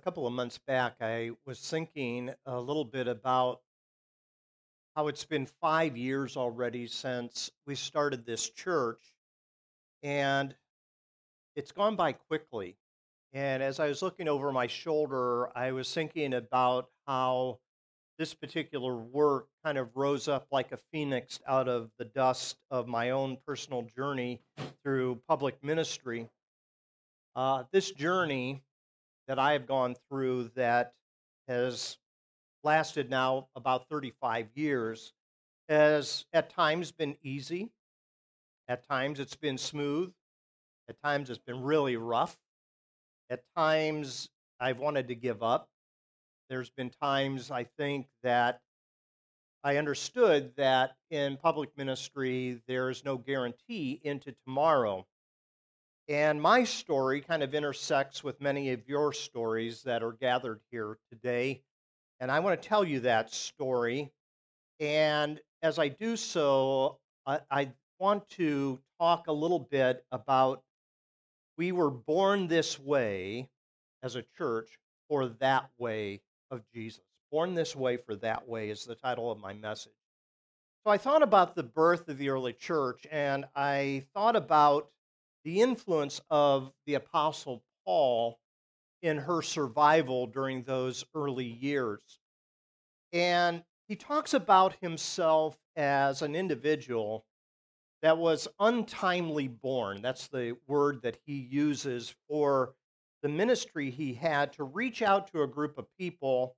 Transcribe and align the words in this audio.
a 0.00 0.02
couple 0.02 0.26
of 0.26 0.32
months 0.32 0.58
back, 0.66 0.94
I 1.02 1.32
was 1.44 1.60
thinking 1.60 2.30
a 2.46 2.58
little 2.58 2.86
bit 2.86 3.06
about 3.06 3.60
how 4.96 5.08
it's 5.08 5.26
been 5.26 5.44
five 5.44 5.94
years 5.94 6.38
already 6.38 6.86
since 6.86 7.50
we 7.66 7.74
started 7.74 8.24
this 8.24 8.48
church, 8.48 9.00
and 10.02 10.54
it's 11.54 11.70
gone 11.70 11.96
by 11.96 12.12
quickly. 12.12 12.78
And 13.34 13.62
as 13.62 13.78
I 13.78 13.88
was 13.88 14.00
looking 14.00 14.26
over 14.26 14.50
my 14.50 14.66
shoulder, 14.66 15.50
I 15.54 15.72
was 15.72 15.92
thinking 15.92 16.32
about 16.32 16.88
how 17.06 17.58
this 18.18 18.32
particular 18.32 18.96
work 18.96 19.48
kind 19.62 19.76
of 19.76 19.94
rose 19.94 20.28
up 20.28 20.46
like 20.50 20.72
a 20.72 20.78
phoenix 20.90 21.40
out 21.46 21.68
of 21.68 21.90
the 21.98 22.06
dust 22.06 22.56
of 22.70 22.88
my 22.88 23.10
own 23.10 23.36
personal 23.46 23.82
journey 23.82 24.40
through 24.82 25.20
public 25.28 25.62
ministry. 25.62 26.26
Uh, 27.36 27.64
this 27.70 27.90
journey 27.90 28.62
that 29.30 29.38
I 29.38 29.52
have 29.52 29.68
gone 29.68 29.94
through 30.08 30.50
that 30.56 30.92
has 31.46 31.98
lasted 32.64 33.08
now 33.08 33.46
about 33.54 33.88
35 33.88 34.48
years 34.56 35.12
has 35.68 36.26
at 36.32 36.50
times 36.50 36.90
been 36.90 37.14
easy, 37.22 37.70
at 38.66 38.84
times 38.88 39.20
it's 39.20 39.36
been 39.36 39.56
smooth, 39.56 40.12
at 40.88 41.00
times 41.04 41.30
it's 41.30 41.38
been 41.38 41.62
really 41.62 41.94
rough, 41.96 42.36
at 43.30 43.44
times 43.56 44.28
I've 44.58 44.80
wanted 44.80 45.06
to 45.06 45.14
give 45.14 45.44
up. 45.44 45.68
There's 46.48 46.70
been 46.70 46.90
times 46.90 47.52
I 47.52 47.68
think 47.78 48.08
that 48.24 48.60
I 49.62 49.76
understood 49.76 50.56
that 50.56 50.96
in 51.10 51.36
public 51.36 51.70
ministry 51.76 52.60
there 52.66 52.90
is 52.90 53.04
no 53.04 53.16
guarantee 53.16 54.00
into 54.02 54.34
tomorrow. 54.44 55.06
And 56.10 56.42
my 56.42 56.64
story 56.64 57.20
kind 57.20 57.40
of 57.40 57.54
intersects 57.54 58.24
with 58.24 58.40
many 58.40 58.72
of 58.72 58.88
your 58.88 59.12
stories 59.12 59.84
that 59.84 60.02
are 60.02 60.10
gathered 60.10 60.58
here 60.72 60.98
today. 61.08 61.62
And 62.18 62.32
I 62.32 62.40
want 62.40 62.60
to 62.60 62.68
tell 62.68 62.84
you 62.84 62.98
that 63.00 63.32
story. 63.32 64.10
And 64.80 65.40
as 65.62 65.78
I 65.78 65.86
do 65.86 66.16
so, 66.16 66.98
I, 67.26 67.38
I 67.48 67.70
want 68.00 68.28
to 68.30 68.80
talk 68.98 69.28
a 69.28 69.32
little 69.32 69.60
bit 69.60 70.04
about 70.10 70.64
we 71.56 71.70
were 71.70 71.90
born 71.90 72.48
this 72.48 72.76
way 72.76 73.48
as 74.02 74.16
a 74.16 74.24
church 74.36 74.80
for 75.08 75.28
that 75.28 75.70
way 75.78 76.22
of 76.50 76.62
Jesus. 76.74 77.02
Born 77.30 77.54
this 77.54 77.76
way 77.76 77.96
for 77.98 78.16
that 78.16 78.48
way 78.48 78.70
is 78.70 78.84
the 78.84 78.96
title 78.96 79.30
of 79.30 79.38
my 79.38 79.52
message. 79.52 79.92
So 80.82 80.90
I 80.90 80.98
thought 80.98 81.22
about 81.22 81.54
the 81.54 81.62
birth 81.62 82.08
of 82.08 82.18
the 82.18 82.30
early 82.30 82.54
church 82.54 83.06
and 83.12 83.44
I 83.54 84.06
thought 84.12 84.34
about 84.34 84.88
the 85.44 85.60
influence 85.60 86.20
of 86.30 86.72
the 86.86 86.94
Apostle 86.94 87.62
Paul 87.84 88.38
in 89.02 89.16
her 89.16 89.42
survival 89.42 90.26
during 90.26 90.62
those 90.62 91.04
early 91.14 91.46
years. 91.46 92.20
And 93.12 93.62
he 93.88 93.96
talks 93.96 94.34
about 94.34 94.76
himself 94.80 95.58
as 95.76 96.22
an 96.22 96.36
individual 96.36 97.24
that 98.02 98.18
was 98.18 98.48
untimely 98.58 99.48
born. 99.48 100.00
That's 100.02 100.28
the 100.28 100.56
word 100.66 101.02
that 101.02 101.18
he 101.26 101.48
uses 101.50 102.14
for 102.28 102.74
the 103.22 103.28
ministry 103.28 103.90
he 103.90 104.14
had 104.14 104.52
to 104.54 104.64
reach 104.64 105.02
out 105.02 105.30
to 105.32 105.42
a 105.42 105.46
group 105.46 105.76
of 105.76 105.86
people 105.98 106.56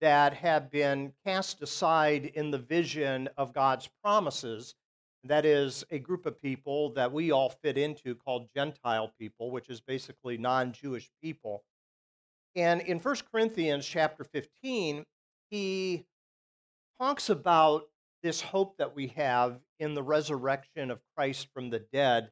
that 0.00 0.34
had 0.34 0.70
been 0.70 1.12
cast 1.24 1.62
aside 1.62 2.26
in 2.34 2.50
the 2.50 2.58
vision 2.58 3.28
of 3.36 3.54
God's 3.54 3.88
promises 4.02 4.74
that 5.24 5.46
is 5.46 5.84
a 5.90 5.98
group 5.98 6.26
of 6.26 6.40
people 6.40 6.90
that 6.90 7.12
we 7.12 7.30
all 7.30 7.48
fit 7.48 7.78
into 7.78 8.14
called 8.14 8.48
Gentile 8.54 9.12
people, 9.18 9.50
which 9.50 9.68
is 9.68 9.80
basically 9.80 10.36
non 10.36 10.72
Jewish 10.72 11.10
people. 11.22 11.64
And 12.56 12.80
in 12.82 12.98
1 12.98 13.16
Corinthians 13.32 13.86
chapter 13.86 14.22
15, 14.22 15.04
he 15.50 16.04
talks 17.00 17.30
about 17.30 17.88
this 18.22 18.40
hope 18.40 18.76
that 18.78 18.94
we 18.94 19.08
have 19.08 19.58
in 19.80 19.94
the 19.94 20.02
resurrection 20.02 20.90
of 20.90 21.00
Christ 21.16 21.48
from 21.52 21.70
the 21.70 21.80
dead. 21.92 22.30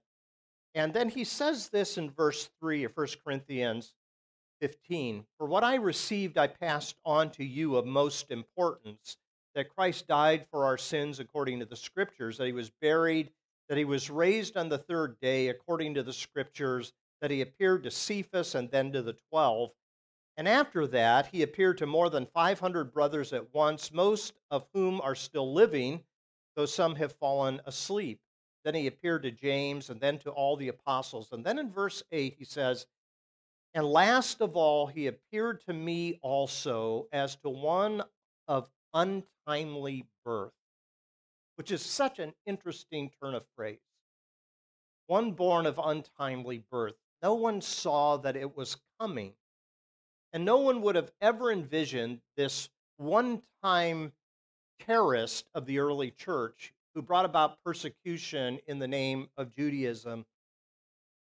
And 0.75 0.94
then 0.94 1.08
he 1.08 1.25
says 1.25 1.69
this 1.69 1.98
in 1.98 2.10
verse 2.10 2.48
3 2.60 2.84
of 2.84 2.92
1 2.94 3.06
Corinthians 3.25 3.94
15 4.60 5.25
For 5.38 5.47
what 5.47 5.64
I 5.64 5.75
received, 5.75 6.38
I 6.38 6.47
passed 6.47 6.97
on 7.04 7.31
to 7.32 7.44
you 7.44 7.76
of 7.76 7.84
most 7.84 8.31
importance 8.31 9.16
that 9.54 9.74
Christ 9.74 10.06
died 10.06 10.46
for 10.50 10.64
our 10.64 10.78
sins 10.78 11.20
according 11.20 11.60
to 11.60 11.66
the 11.66 11.76
scriptures, 11.76 12.38
that 12.38 12.46
he 12.46 12.52
was 12.52 12.70
buried, 12.80 13.30
that 13.68 13.78
he 13.78 13.84
was 13.84 14.10
raised 14.10 14.56
on 14.56 14.68
the 14.68 14.78
third 14.78 15.18
day 15.20 15.48
according 15.48 15.94
to 15.94 16.02
the 16.02 16.12
scriptures, 16.12 16.92
that 17.20 17.30
he 17.30 17.40
appeared 17.40 17.84
to 17.84 17.90
Cephas 17.90 18.54
and 18.54 18.70
then 18.70 18.92
to 18.92 19.02
the 19.02 19.16
twelve. 19.30 19.70
And 20.36 20.48
after 20.48 20.86
that, 20.88 21.26
he 21.26 21.42
appeared 21.42 21.78
to 21.78 21.86
more 21.86 22.08
than 22.08 22.26
500 22.26 22.92
brothers 22.92 23.32
at 23.32 23.54
once, 23.54 23.92
most 23.92 24.34
of 24.50 24.66
whom 24.72 25.00
are 25.00 25.14
still 25.14 25.52
living, 25.52 26.02
though 26.56 26.66
some 26.66 26.94
have 26.96 27.12
fallen 27.12 27.60
asleep. 27.66 28.19
Then 28.64 28.74
he 28.74 28.86
appeared 28.86 29.22
to 29.24 29.30
James 29.30 29.90
and 29.90 30.00
then 30.00 30.19
to 30.20 30.30
all 30.30 30.56
the 30.56 30.69
apostles. 30.69 31.28
And 31.32 31.44
then 31.44 31.58
in 31.58 31.70
verse 31.70 32.02
8, 32.12 32.36
he 32.38 32.44
says, 32.44 32.86
And 33.74 33.84
last 33.84 34.40
of 34.40 34.56
all, 34.56 34.86
he 34.86 35.06
appeared 35.06 35.60
to 35.66 35.72
me 35.72 36.19
also 36.22 37.08
as 37.12 37.36
to 37.36 37.50
one 37.50 38.02
of 38.48 38.70
untimely 38.94 40.06
birth, 40.25 40.53
which 41.56 41.70
is 41.70 41.82
such 41.82 42.19
an 42.19 42.32
interesting 42.47 43.10
turn 43.22 43.34
of 43.34 43.44
phrase. 43.56 43.78
One 45.06 45.32
born 45.32 45.66
of 45.66 45.80
untimely 45.82 46.64
birth. 46.70 46.94
No 47.22 47.34
one 47.34 47.60
saw 47.60 48.16
that 48.19 48.36
it 48.36 48.56
was 48.56 48.76
coming. 49.00 49.34
And 50.32 50.44
no 50.44 50.58
one 50.58 50.81
would 50.82 50.97
have 50.97 51.12
ever 51.20 51.52
envisioned 51.52 52.20
this 52.36 52.69
one 52.97 53.42
time 53.62 54.12
terrorist 54.81 55.44
of 55.54 55.66
the 55.66 55.78
early 55.78 56.10
church 56.10 56.72
who 56.94 57.02
brought 57.02 57.25
about 57.25 57.62
persecution 57.64 58.58
in 58.66 58.78
the 58.78 58.88
name 58.88 59.28
of 59.36 59.54
Judaism 59.54 60.25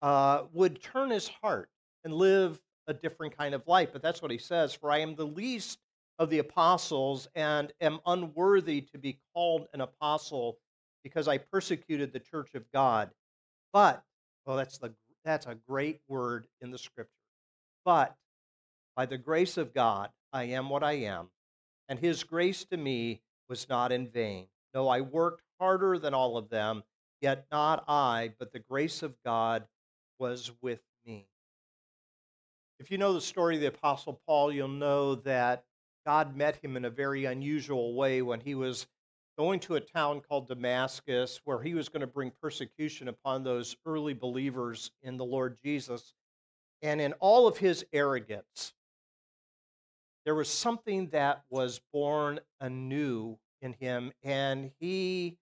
uh, 0.03 0.45
would 0.53 0.83
turn 0.83 1.11
his 1.11 1.29
heart 1.29 1.69
and 2.05 2.13
live 2.15 2.61
a 2.87 2.95
different 2.95 3.37
kind 3.37 3.55
of 3.55 3.67
life. 3.67 3.91
But 3.93 4.03
that's 4.03 4.23
what 4.23 4.31
he 4.31 4.39
says 4.39 4.75
For 4.75 4.91
I 4.91 4.99
am 4.99 5.15
the 5.15 5.27
least 5.27 5.79
of 6.21 6.29
the 6.29 6.39
apostles 6.39 7.27
and 7.35 7.73
am 7.81 7.99
unworthy 8.05 8.83
to 8.83 8.99
be 8.99 9.19
called 9.35 9.67
an 9.73 9.81
apostle 9.81 10.59
because 11.03 11.27
I 11.27 11.39
persecuted 11.39 12.13
the 12.13 12.21
church 12.21 12.55
of 12.55 12.71
God. 12.73 13.11
But, 13.73 14.05
well, 14.45 14.59
that's, 14.59 14.77
the, 14.77 14.93
that's 15.25 15.47
a 15.47 15.57
great 15.67 16.01
word 16.09 16.47
in 16.61 16.71
the 16.71 16.79
scripture. 16.79 17.11
But 17.87 18.15
by 18.95 19.07
the 19.07 19.17
grace 19.17 19.57
of 19.57 19.73
God, 19.73 20.11
I 20.31 20.45
am 20.45 20.69
what 20.69 20.85
I 20.85 20.93
am, 20.93 21.31
and 21.89 21.99
his 21.99 22.23
grace 22.23 22.65
to 22.67 22.77
me 22.77 23.23
was 23.49 23.67
not 23.71 23.91
in 23.91 24.07
vain. 24.07 24.47
No, 24.75 24.89
I 24.89 25.01
worked 25.01 25.43
harder 25.59 25.99
than 25.99 26.13
all 26.13 26.37
of 26.37 26.51
them, 26.51 26.83
yet 27.23 27.47
not 27.51 27.83
I, 27.89 28.35
but 28.39 28.53
the 28.53 28.59
grace 28.59 29.03
of 29.03 29.15
God 29.25 29.65
was 30.19 30.53
with 30.61 30.83
me. 31.07 31.27
If 32.79 32.91
you 32.91 32.99
know 32.99 33.15
the 33.15 33.23
story 33.23 33.55
of 33.55 33.63
the 33.63 33.69
Apostle 33.69 34.21
Paul, 34.27 34.53
you'll 34.53 34.69
know 34.69 35.15
that 35.17 35.65
God 36.11 36.37
met 36.37 36.57
him 36.57 36.77
in 36.77 36.85
a 36.85 36.91
very 36.91 37.27
unusual 37.27 37.95
way 37.95 38.21
when 38.21 38.41
he 38.41 38.57
was 38.57 38.89
going 39.39 39.61
to 39.61 39.77
a 39.77 39.81
town 39.81 40.21
called 40.21 40.49
Damascus, 40.49 41.41
where 41.45 41.63
he 41.63 41.73
was 41.73 41.89
going 41.89 42.01
to 42.01 42.07
bring 42.09 42.33
persecution 42.43 43.07
upon 43.07 43.45
those 43.45 43.77
early 43.87 44.13
believers 44.13 44.91
in 45.05 45.17
the 45.17 45.25
Lord 45.25 45.57
Jesus. 45.65 46.13
And 46.83 47.01
in 47.01 47.13
all 47.21 47.47
of 47.47 47.59
his 47.59 47.85
arrogance, 47.93 48.75
there 50.25 50.35
was 50.35 50.49
something 50.49 51.11
that 51.11 51.43
was 51.49 51.81
born 51.93 52.41
anew 52.61 53.39
in 53.63 53.75
him, 53.75 54.11
and 54.25 54.73
he 54.81 55.39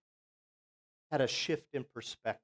had 1.11 1.23
a 1.23 1.29
shift 1.29 1.69
in 1.73 1.87
perspective. 1.95 2.43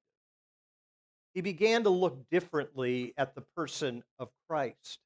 He 1.35 1.43
began 1.43 1.83
to 1.83 1.91
look 1.91 2.31
differently 2.31 3.13
at 3.19 3.35
the 3.35 3.43
person 3.55 4.03
of 4.19 4.31
Christ. 4.49 4.99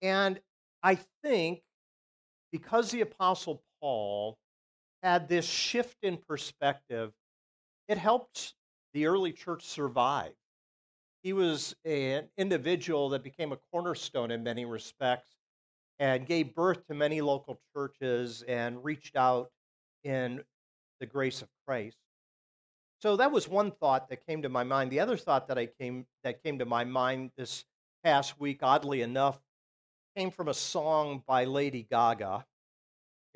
And 0.00 0.40
I 0.82 0.98
think 1.22 1.60
because 2.52 2.90
the 2.90 3.00
Apostle 3.00 3.62
Paul 3.80 4.38
had 5.02 5.28
this 5.28 5.46
shift 5.46 5.98
in 6.02 6.16
perspective, 6.16 7.12
it 7.88 7.98
helped 7.98 8.54
the 8.92 9.06
early 9.06 9.32
church 9.32 9.64
survive. 9.64 10.32
He 11.22 11.32
was 11.32 11.74
an 11.84 12.28
individual 12.36 13.10
that 13.10 13.22
became 13.22 13.52
a 13.52 13.58
cornerstone 13.72 14.30
in 14.30 14.42
many 14.42 14.64
respects 14.64 15.30
and 15.98 16.26
gave 16.26 16.54
birth 16.54 16.86
to 16.86 16.94
many 16.94 17.20
local 17.20 17.60
churches 17.74 18.42
and 18.42 18.84
reached 18.84 19.16
out 19.16 19.50
in 20.04 20.42
the 21.00 21.06
grace 21.06 21.42
of 21.42 21.48
Christ. 21.66 21.96
So 23.00 23.16
that 23.16 23.30
was 23.30 23.48
one 23.48 23.70
thought 23.70 24.08
that 24.08 24.26
came 24.26 24.42
to 24.42 24.48
my 24.48 24.64
mind. 24.64 24.90
The 24.90 25.00
other 25.00 25.16
thought 25.16 25.48
that 25.48 25.58
I 25.58 25.66
came 25.66 26.06
that 26.24 26.42
came 26.42 26.58
to 26.58 26.64
my 26.64 26.84
mind 26.84 27.30
this 27.36 27.64
past 28.04 28.40
week, 28.40 28.60
oddly 28.62 29.02
enough, 29.02 29.38
came 30.18 30.30
from 30.32 30.48
a 30.48 30.54
song 30.54 31.22
by 31.28 31.44
Lady 31.44 31.86
Gaga. 31.88 32.44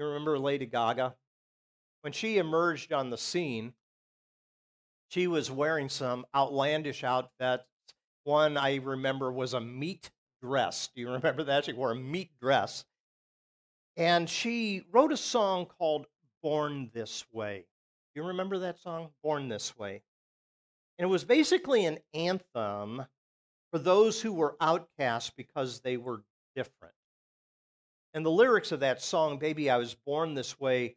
You 0.01 0.05
remember 0.05 0.37
Lady 0.37 0.67
Gaga? 0.67 1.15
When 2.01 2.13
she 2.13 2.39
emerged 2.39 2.93
on 2.93 3.09
the 3.09 3.17
scene, 3.17 3.73
she 5.07 5.29
was 5.29 5.49
wearing 5.49 5.89
some 5.89 6.27
outlandish 6.35 7.05
outfits. 7.05 7.63
One 8.25 8.57
I 8.57 8.81
remember 8.83 9.31
was 9.31 9.55
a 9.55 9.61
meat 9.61 10.11
dress. 10.43 10.89
Do 10.93 11.03
you 11.03 11.11
remember 11.13 11.45
that? 11.45 11.67
She 11.67 11.73
wore 11.73 11.93
a 11.93 11.95
meat 11.95 12.31
dress. 12.41 12.85
And 13.97 14.29
she 14.29 14.83
wrote 14.91 15.13
a 15.13 15.17
song 15.17 15.67
called 15.67 16.07
Born 16.43 16.91
This 16.93 17.25
Way. 17.33 17.65
Do 18.13 18.23
you 18.23 18.27
remember 18.27 18.59
that 18.59 18.81
song? 18.81 19.11
Born 19.23 19.47
This 19.47 19.79
Way. 19.79 20.03
And 20.99 21.09
it 21.09 21.13
was 21.13 21.23
basically 21.23 21.87
an 21.87 22.01
anthem 22.13 23.07
for 23.71 23.79
those 23.79 24.21
who 24.21 24.33
were 24.33 24.57
outcast 24.61 25.37
because 25.37 25.79
they 25.83 25.97
were 25.97 26.23
different. 26.55 26.95
And 28.15 28.25
the 28.27 28.31
lyrics 28.31 28.73
of 28.73 28.81
that 28.81 29.03
song, 29.03 29.39
Baby, 29.39 29.71
I 29.71 29.77
Was 29.79 29.95
Born 29.95 30.35
This 30.35 30.61
Way, 30.61 30.97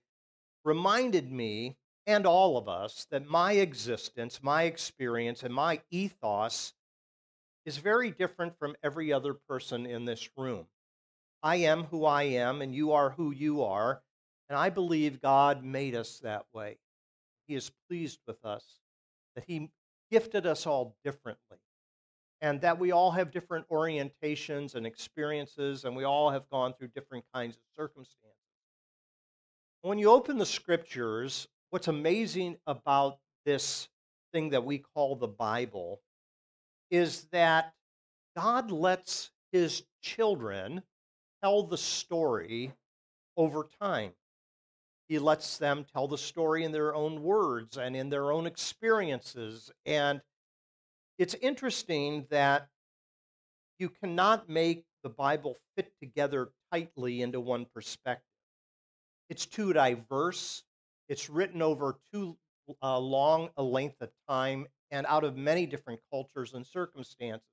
reminded 0.64 1.32
me 1.32 1.78
and 2.08 2.26
all 2.26 2.58
of 2.58 2.68
us 2.68 3.08
that 3.12 3.28
my 3.28 3.54
existence, 3.54 4.40
my 4.44 4.64
experience, 4.64 5.44
and 5.44 5.54
my 5.54 5.82
ethos 5.90 6.74
is 7.66 7.78
very 7.78 8.12
different 8.12 8.58
from 8.60 8.76
every 8.84 9.12
other 9.12 9.34
person 9.34 9.86
in 9.86 10.06
this 10.06 10.30
room. 10.38 10.68
I 11.42 11.58
am 11.58 11.86
who 11.86 12.06
I 12.06 12.24
am, 12.24 12.62
and 12.62 12.76
you 12.76 12.92
are 12.92 13.12
who 13.12 13.32
you 13.32 13.64
are, 13.64 14.02
and 14.50 14.58
I 14.58 14.70
believe 14.70 15.22
God 15.22 15.64
made 15.64 15.96
us 15.96 16.20
that 16.20 16.46
way. 16.54 16.78
He 17.48 17.56
is 17.56 17.72
pleased 17.88 18.20
with 18.28 18.44
us, 18.44 18.64
that 19.36 19.46
He 19.48 19.70
gifted 20.12 20.46
us 20.46 20.68
all 20.68 20.96
differently, 21.04 21.58
and 22.42 22.62
that 22.62 22.78
we 22.78 22.92
all 22.92 23.12
have 23.12 23.32
different 23.32 23.68
orientations 23.70 24.76
and 24.76 24.86
experiences, 24.86 25.86
and 25.86 25.96
we 25.96 26.04
all 26.04 26.30
have 26.30 26.50
gone 26.50 26.74
through 26.74 26.90
different 26.90 27.26
kinds 27.34 27.56
of 27.56 27.64
circumstances. 27.76 28.22
When 29.82 29.98
you 29.98 30.10
open 30.10 30.38
the 30.38 30.46
scriptures, 30.46 31.48
what's 31.70 31.88
amazing 31.88 32.58
about 32.68 33.20
this 33.46 33.88
thing 34.34 34.50
that 34.50 34.66
we 34.66 34.80
call 34.80 35.16
the 35.16 35.28
Bible 35.28 36.02
is 36.90 37.26
that 37.32 37.74
God 38.36 38.72
lets 38.72 39.32
his 39.52 39.84
children 40.02 40.82
tell 41.42 41.64
the 41.64 41.78
story 41.78 42.74
over 43.38 43.68
time. 43.82 44.12
He 45.08 45.20
lets 45.20 45.58
them 45.58 45.86
tell 45.94 46.08
the 46.08 46.18
story 46.18 46.64
in 46.64 46.72
their 46.72 46.96
own 46.96 47.22
words 47.22 47.78
and 47.78 47.96
in 47.96 48.10
their 48.10 48.32
own 48.32 48.48
experiences. 48.48 49.72
And 49.86 50.22
it's 51.18 51.36
interesting 51.36 52.26
that 52.30 52.68
you 53.80 53.90
cannot 53.90 54.50
make 54.50 54.86
the 55.04 55.10
Bible 55.10 55.56
fit 55.76 55.92
together 56.02 56.50
tightly 56.72 57.22
into 57.22 57.40
one 57.40 57.66
perspective. 57.74 58.26
It's 59.30 59.46
too 59.46 59.74
diverse, 59.74 60.64
it's 61.10 61.30
written 61.30 61.62
over 61.62 61.98
too 62.14 62.38
uh, 62.82 63.00
long 63.00 63.50
a 63.58 63.64
length 63.64 64.02
of 64.02 64.10
time 64.28 64.68
and 64.92 65.06
out 65.08 65.24
of 65.24 65.36
many 65.36 65.66
different 65.66 66.00
cultures 66.12 66.54
and 66.54 66.66
circumstances. 66.66 67.48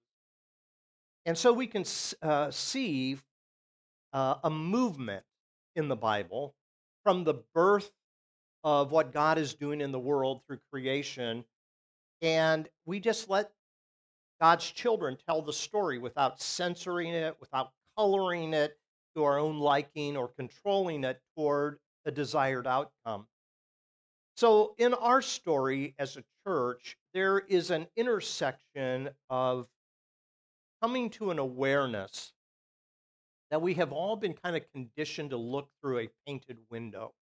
And 1.25 1.37
so 1.37 1.53
we 1.53 1.67
can 1.67 1.85
uh, 2.23 2.51
see 2.51 3.19
uh, 4.13 4.37
a 4.43 4.51
movement 4.51 5.25
in 5.77 5.89
the 5.89 5.97
Bible 5.97 6.55
from 7.05 7.25
the 7.25 7.35
birth 7.55 7.91
of 8.65 8.91
what 8.91 9.13
God 9.13 9.39
is 9.39 9.55
doing 9.55 9.81
in 9.81 9.93
the 9.93 9.99
world 9.99 10.43
through 10.47 10.61
creation. 10.71 11.45
And 12.23 12.69
we 12.87 13.01
just 13.01 13.29
let 13.29 13.51
God's 14.41 14.71
children 14.71 15.19
tell 15.27 15.43
the 15.43 15.53
story 15.53 15.99
without 15.99 16.41
censoring 16.41 17.13
it, 17.13 17.37
without 17.41 17.73
coloring 17.97 18.55
it 18.55 18.79
to 19.15 19.25
our 19.25 19.39
own 19.39 19.59
liking 19.59 20.17
or 20.17 20.29
controlling 20.29 21.05
it 21.05 21.21
toward 21.37 21.79
a 22.07 22.11
desired 22.11 22.67
outcome. 22.67 23.27
So, 24.37 24.75
in 24.79 24.95
our 24.95 25.21
story 25.21 25.95
as 25.99 26.17
a 26.17 26.25
church, 26.47 26.97
there 27.13 27.41
is 27.41 27.71
an 27.71 27.87
intersection 27.97 29.11
of 29.29 29.67
coming 30.81 31.11
to 31.11 31.31
an 31.31 31.39
awareness 31.39 32.33
that 33.51 33.61
we 33.61 33.75
have 33.75 33.93
all 33.93 34.17
been 34.17 34.33
kind 34.33 34.57
of 34.57 34.63
conditioned 34.73 35.31
to 35.31 35.37
look 35.37 35.69
through 35.81 35.99
a 35.99 36.09
painted 36.27 36.59
window. 36.71 37.13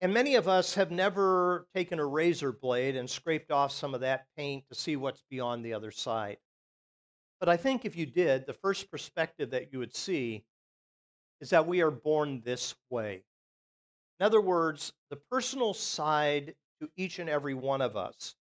And 0.00 0.14
many 0.14 0.36
of 0.36 0.46
us 0.46 0.74
have 0.74 0.92
never 0.92 1.66
taken 1.74 1.98
a 1.98 2.06
razor 2.06 2.52
blade 2.52 2.94
and 2.94 3.10
scraped 3.10 3.50
off 3.50 3.72
some 3.72 3.94
of 3.94 4.00
that 4.02 4.26
paint 4.36 4.64
to 4.68 4.74
see 4.76 4.94
what's 4.94 5.24
beyond 5.28 5.64
the 5.64 5.74
other 5.74 5.90
side. 5.90 6.36
But 7.40 7.48
I 7.48 7.56
think 7.56 7.84
if 7.84 7.96
you 7.96 8.06
did, 8.06 8.46
the 8.46 8.52
first 8.52 8.90
perspective 8.90 9.50
that 9.50 9.72
you 9.72 9.80
would 9.80 9.94
see 9.94 10.44
is 11.40 11.50
that 11.50 11.66
we 11.66 11.82
are 11.82 11.90
born 11.90 12.42
this 12.44 12.74
way. 12.90 13.24
In 14.20 14.26
other 14.26 14.40
words, 14.40 14.92
the 15.10 15.18
personal 15.30 15.74
side 15.74 16.54
to 16.80 16.88
each 16.96 17.18
and 17.18 17.28
every 17.28 17.54
one 17.54 17.80
of 17.80 17.96
us 17.96 18.34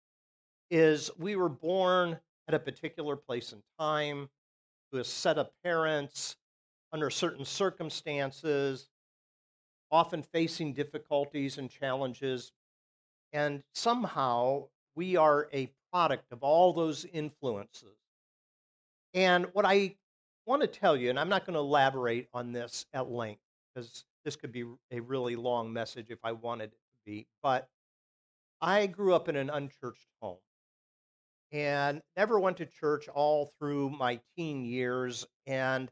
is 0.70 1.10
we 1.18 1.36
were 1.36 1.48
born 1.48 2.18
at 2.48 2.54
a 2.54 2.58
particular 2.58 3.16
place 3.16 3.52
and 3.52 3.62
time, 3.78 4.28
to 4.92 5.00
a 5.00 5.04
set 5.04 5.36
of 5.36 5.48
parents, 5.64 6.36
under 6.92 7.10
certain 7.10 7.44
circumstances, 7.44 8.88
often 9.96 10.22
facing 10.22 10.74
difficulties 10.74 11.56
and 11.56 11.70
challenges. 11.70 12.52
And 13.32 13.62
somehow 13.74 14.68
we 14.94 15.16
are 15.16 15.48
a 15.52 15.72
product 15.90 16.32
of 16.32 16.42
all 16.42 16.74
those 16.74 17.06
influences. 17.06 17.96
And 19.14 19.46
what 19.54 19.64
I 19.64 19.96
want 20.44 20.60
to 20.60 20.68
tell 20.68 20.96
you, 20.96 21.08
and 21.08 21.18
I'm 21.18 21.30
not 21.30 21.46
going 21.46 21.54
to 21.54 21.60
elaborate 21.60 22.28
on 22.34 22.52
this 22.52 22.84
at 22.92 23.10
length 23.10 23.40
because 23.74 24.04
this 24.24 24.36
could 24.36 24.52
be 24.52 24.64
a 24.90 25.00
really 25.00 25.34
long 25.34 25.72
message 25.72 26.06
if 26.10 26.18
I 26.22 26.32
wanted 26.32 26.72
it 26.72 26.80
to 26.92 26.98
be, 27.06 27.26
but 27.42 27.68
I 28.60 28.86
grew 28.86 29.14
up 29.14 29.28
in 29.30 29.36
an 29.36 29.48
unchurched 29.48 30.08
home 30.20 30.38
and 31.52 32.02
never 32.16 32.38
went 32.38 32.58
to 32.58 32.66
church 32.66 33.08
all 33.08 33.50
through 33.58 33.90
my 33.90 34.20
teen 34.36 34.64
years. 34.64 35.26
And 35.46 35.90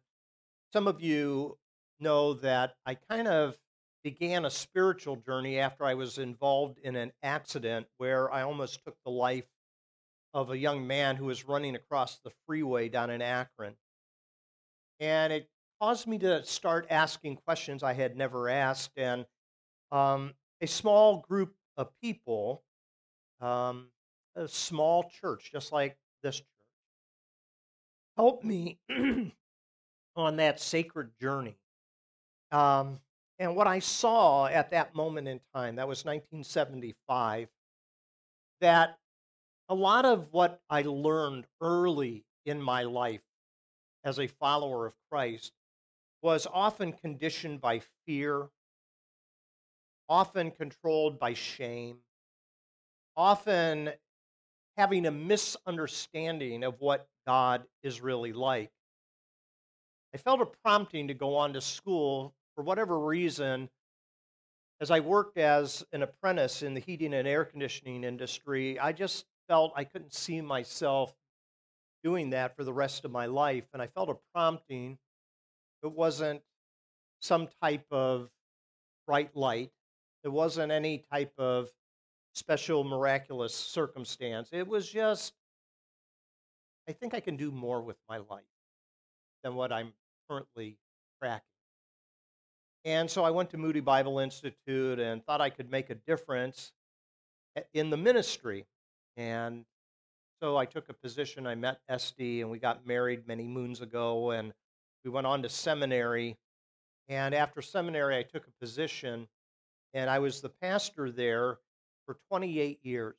some 0.72 0.88
of 0.88 1.00
you 1.00 1.56
know 2.00 2.34
that 2.34 2.74
I 2.84 2.94
kind 2.94 3.28
of 3.28 3.56
began 4.04 4.44
a 4.44 4.50
spiritual 4.50 5.16
journey 5.16 5.58
after 5.58 5.84
I 5.84 5.94
was 5.94 6.18
involved 6.18 6.78
in 6.84 6.94
an 6.94 7.10
accident 7.22 7.86
where 7.96 8.30
I 8.30 8.42
almost 8.42 8.84
took 8.84 8.96
the 9.04 9.10
life 9.10 9.46
of 10.34 10.50
a 10.50 10.58
young 10.58 10.86
man 10.86 11.16
who 11.16 11.24
was 11.24 11.48
running 11.48 11.74
across 11.74 12.18
the 12.18 12.30
freeway 12.46 12.90
down 12.90 13.08
in 13.08 13.22
Akron. 13.22 13.74
And 15.00 15.32
it 15.32 15.48
caused 15.80 16.06
me 16.06 16.18
to 16.18 16.44
start 16.44 16.86
asking 16.90 17.36
questions 17.46 17.82
I 17.82 17.94
had 17.94 18.16
never 18.16 18.48
asked. 18.50 18.92
And 18.96 19.24
um, 19.90 20.34
a 20.60 20.66
small 20.66 21.24
group 21.28 21.54
of 21.78 21.88
people, 22.02 22.62
um, 23.40 23.88
a 24.36 24.46
small 24.46 25.10
church, 25.20 25.50
just 25.50 25.72
like 25.72 25.96
this 26.22 26.36
church, 26.36 26.46
helped 28.16 28.44
me 28.44 28.78
on 30.16 30.36
that 30.36 30.60
sacred 30.60 31.10
journey. 31.18 31.56
Um, 32.52 33.00
and 33.38 33.56
what 33.56 33.66
I 33.66 33.80
saw 33.80 34.46
at 34.46 34.70
that 34.70 34.94
moment 34.94 35.28
in 35.28 35.40
time, 35.54 35.76
that 35.76 35.88
was 35.88 36.04
1975, 36.04 37.48
that 38.60 38.98
a 39.68 39.74
lot 39.74 40.04
of 40.04 40.28
what 40.32 40.60
I 40.70 40.82
learned 40.82 41.46
early 41.60 42.24
in 42.46 42.60
my 42.60 42.82
life 42.84 43.22
as 44.04 44.18
a 44.18 44.26
follower 44.26 44.86
of 44.86 44.94
Christ 45.10 45.52
was 46.22 46.46
often 46.52 46.92
conditioned 46.92 47.60
by 47.60 47.80
fear, 48.06 48.48
often 50.08 50.50
controlled 50.50 51.18
by 51.18 51.34
shame, 51.34 51.98
often 53.16 53.90
having 54.76 55.06
a 55.06 55.10
misunderstanding 55.10 56.62
of 56.62 56.80
what 56.80 57.08
God 57.26 57.64
is 57.82 58.00
really 58.00 58.32
like. 58.32 58.70
I 60.14 60.18
felt 60.18 60.40
a 60.40 60.46
prompting 60.46 61.08
to 61.08 61.14
go 61.14 61.36
on 61.36 61.52
to 61.54 61.60
school 61.60 62.34
for 62.54 62.62
whatever 62.62 62.98
reason. 62.98 63.68
As 64.80 64.90
I 64.90 65.00
worked 65.00 65.38
as 65.38 65.84
an 65.92 66.02
apprentice 66.02 66.62
in 66.62 66.74
the 66.74 66.80
heating 66.80 67.14
and 67.14 67.28
air 67.28 67.44
conditioning 67.44 68.04
industry, 68.04 68.78
I 68.78 68.92
just 68.92 69.24
felt 69.48 69.72
I 69.76 69.84
couldn't 69.84 70.12
see 70.12 70.40
myself 70.40 71.14
doing 72.02 72.30
that 72.30 72.56
for 72.56 72.64
the 72.64 72.72
rest 72.72 73.04
of 73.04 73.10
my 73.10 73.26
life. 73.26 73.64
And 73.72 73.80
I 73.80 73.86
felt 73.86 74.10
a 74.10 74.16
prompting 74.34 74.98
it 75.84 75.92
wasn't 75.92 76.40
some 77.20 77.48
type 77.62 77.84
of 77.90 78.30
bright 79.06 79.36
light. 79.36 79.70
It 80.24 80.28
wasn't 80.28 80.72
any 80.72 81.04
type 81.12 81.34
of 81.36 81.68
special 82.34 82.84
miraculous 82.84 83.54
circumstance. 83.54 84.48
It 84.50 84.66
was 84.66 84.88
just, 84.88 85.34
I 86.88 86.92
think 86.92 87.12
I 87.12 87.20
can 87.20 87.36
do 87.36 87.50
more 87.50 87.82
with 87.82 87.98
my 88.08 88.16
life 88.16 88.44
than 89.42 89.54
what 89.54 89.72
I'm 89.72 89.92
currently 90.28 90.78
tracking. 91.20 91.53
And 92.84 93.10
so 93.10 93.24
I 93.24 93.30
went 93.30 93.50
to 93.50 93.56
Moody 93.56 93.80
Bible 93.80 94.18
Institute 94.18 94.98
and 94.98 95.24
thought 95.24 95.40
I 95.40 95.50
could 95.50 95.70
make 95.70 95.90
a 95.90 95.94
difference 95.94 96.72
in 97.72 97.90
the 97.90 97.96
ministry. 97.96 98.66
And 99.16 99.64
so 100.42 100.56
I 100.56 100.66
took 100.66 100.88
a 100.88 100.92
position. 100.92 101.46
I 101.46 101.54
met 101.54 101.80
Esty 101.88 102.42
and 102.42 102.50
we 102.50 102.58
got 102.58 102.86
married 102.86 103.26
many 103.26 103.46
moons 103.46 103.80
ago. 103.80 104.32
And 104.32 104.52
we 105.04 105.10
went 105.10 105.26
on 105.26 105.42
to 105.42 105.48
seminary. 105.48 106.36
And 107.08 107.34
after 107.34 107.60
seminary, 107.60 108.16
I 108.16 108.22
took 108.22 108.46
a 108.46 108.64
position, 108.64 109.28
and 109.92 110.08
I 110.08 110.18
was 110.18 110.40
the 110.40 110.48
pastor 110.48 111.10
there 111.10 111.58
for 112.06 112.16
28 112.30 112.80
years. 112.82 113.16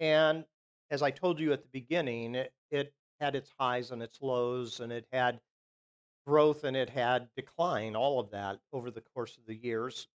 And 0.00 0.44
as 0.90 1.02
I 1.02 1.10
told 1.10 1.38
you 1.38 1.52
at 1.52 1.62
the 1.62 1.68
beginning, 1.70 2.34
it, 2.34 2.52
it 2.70 2.94
had 3.20 3.34
its 3.34 3.52
highs 3.58 3.90
and 3.90 4.02
its 4.02 4.22
lows, 4.22 4.80
and 4.80 4.90
it 4.92 5.06
had 5.12 5.40
growth 6.28 6.64
and 6.64 6.76
it 6.76 6.90
had 6.90 7.26
decline, 7.36 7.96
all 7.96 8.20
of 8.20 8.30
that 8.30 8.60
over 8.70 8.90
the 8.90 9.00
course 9.00 9.38
of 9.38 9.46
the 9.46 9.54
years. 9.54 10.08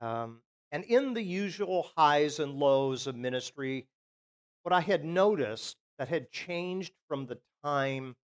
Um, 0.00 0.40
and 0.70 0.82
in 0.84 1.12
the 1.12 1.22
usual 1.22 1.90
highs 1.94 2.38
and 2.38 2.54
lows 2.54 3.06
of 3.06 3.16
ministry, 3.16 3.86
what 4.62 4.72
I 4.72 4.80
had 4.80 5.04
noticed 5.04 5.76
that 5.98 6.08
had 6.08 6.30
changed 6.30 6.94
from 7.06 7.26
the 7.26 7.38
time 7.62 8.16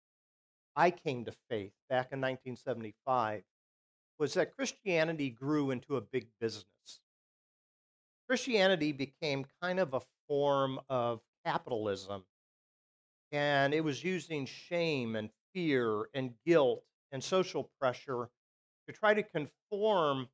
I 0.75 0.91
came 0.91 1.27
to 1.27 1.33
faith 1.51 1.73
back 1.91 2.13
in 2.13 2.21
1975 2.21 3.43
was 4.19 4.33
that 4.35 4.57
Christianity 4.57 5.29
grew 5.29 5.71
into 5.71 5.97
a 5.97 6.01
big 6.01 6.29
business. 6.41 6.65
Christianity 8.27 8.93
became 8.93 9.45
kind 9.61 9.79
of 9.79 9.93
a 9.93 10.01
form 10.29 10.81
of 10.89 11.21
capitalism, 11.45 12.25
and 13.33 13.75
it 13.75 13.85
was 13.85 14.03
using 14.03 14.47
shame 14.47 15.15
and 15.15 15.29
fear 15.53 16.09
and 16.15 16.33
guilt 16.47 16.85
and 17.13 17.23
social 17.23 17.71
pressure 17.81 18.29
to 18.87 18.93
try 18.93 19.15
to 19.15 19.23
conform 19.23 20.29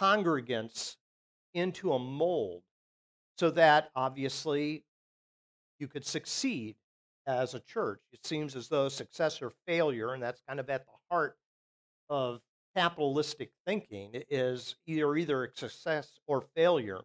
congregants 0.00 0.96
into 1.54 1.92
a 1.92 1.98
mold 1.98 2.62
so 3.38 3.50
that 3.50 3.90
obviously 3.94 4.84
you 5.78 5.88
could 5.88 6.04
succeed 6.04 6.76
as 7.26 7.54
a 7.54 7.60
church. 7.60 8.00
It 8.12 8.24
seems 8.24 8.56
as 8.56 8.68
though 8.68 8.88
success 8.88 9.40
or 9.42 9.52
failure, 9.66 10.12
and 10.12 10.22
that's 10.22 10.42
kind 10.46 10.60
of 10.60 10.68
at 10.70 10.84
the 10.86 10.92
heart 11.10 11.36
of 12.08 12.40
capitalistic 12.76 13.52
thinking, 13.66 14.22
is 14.30 14.76
either 14.86 15.16
either 15.16 15.50
success 15.54 16.18
or 16.26 16.44
failure. 16.56 17.00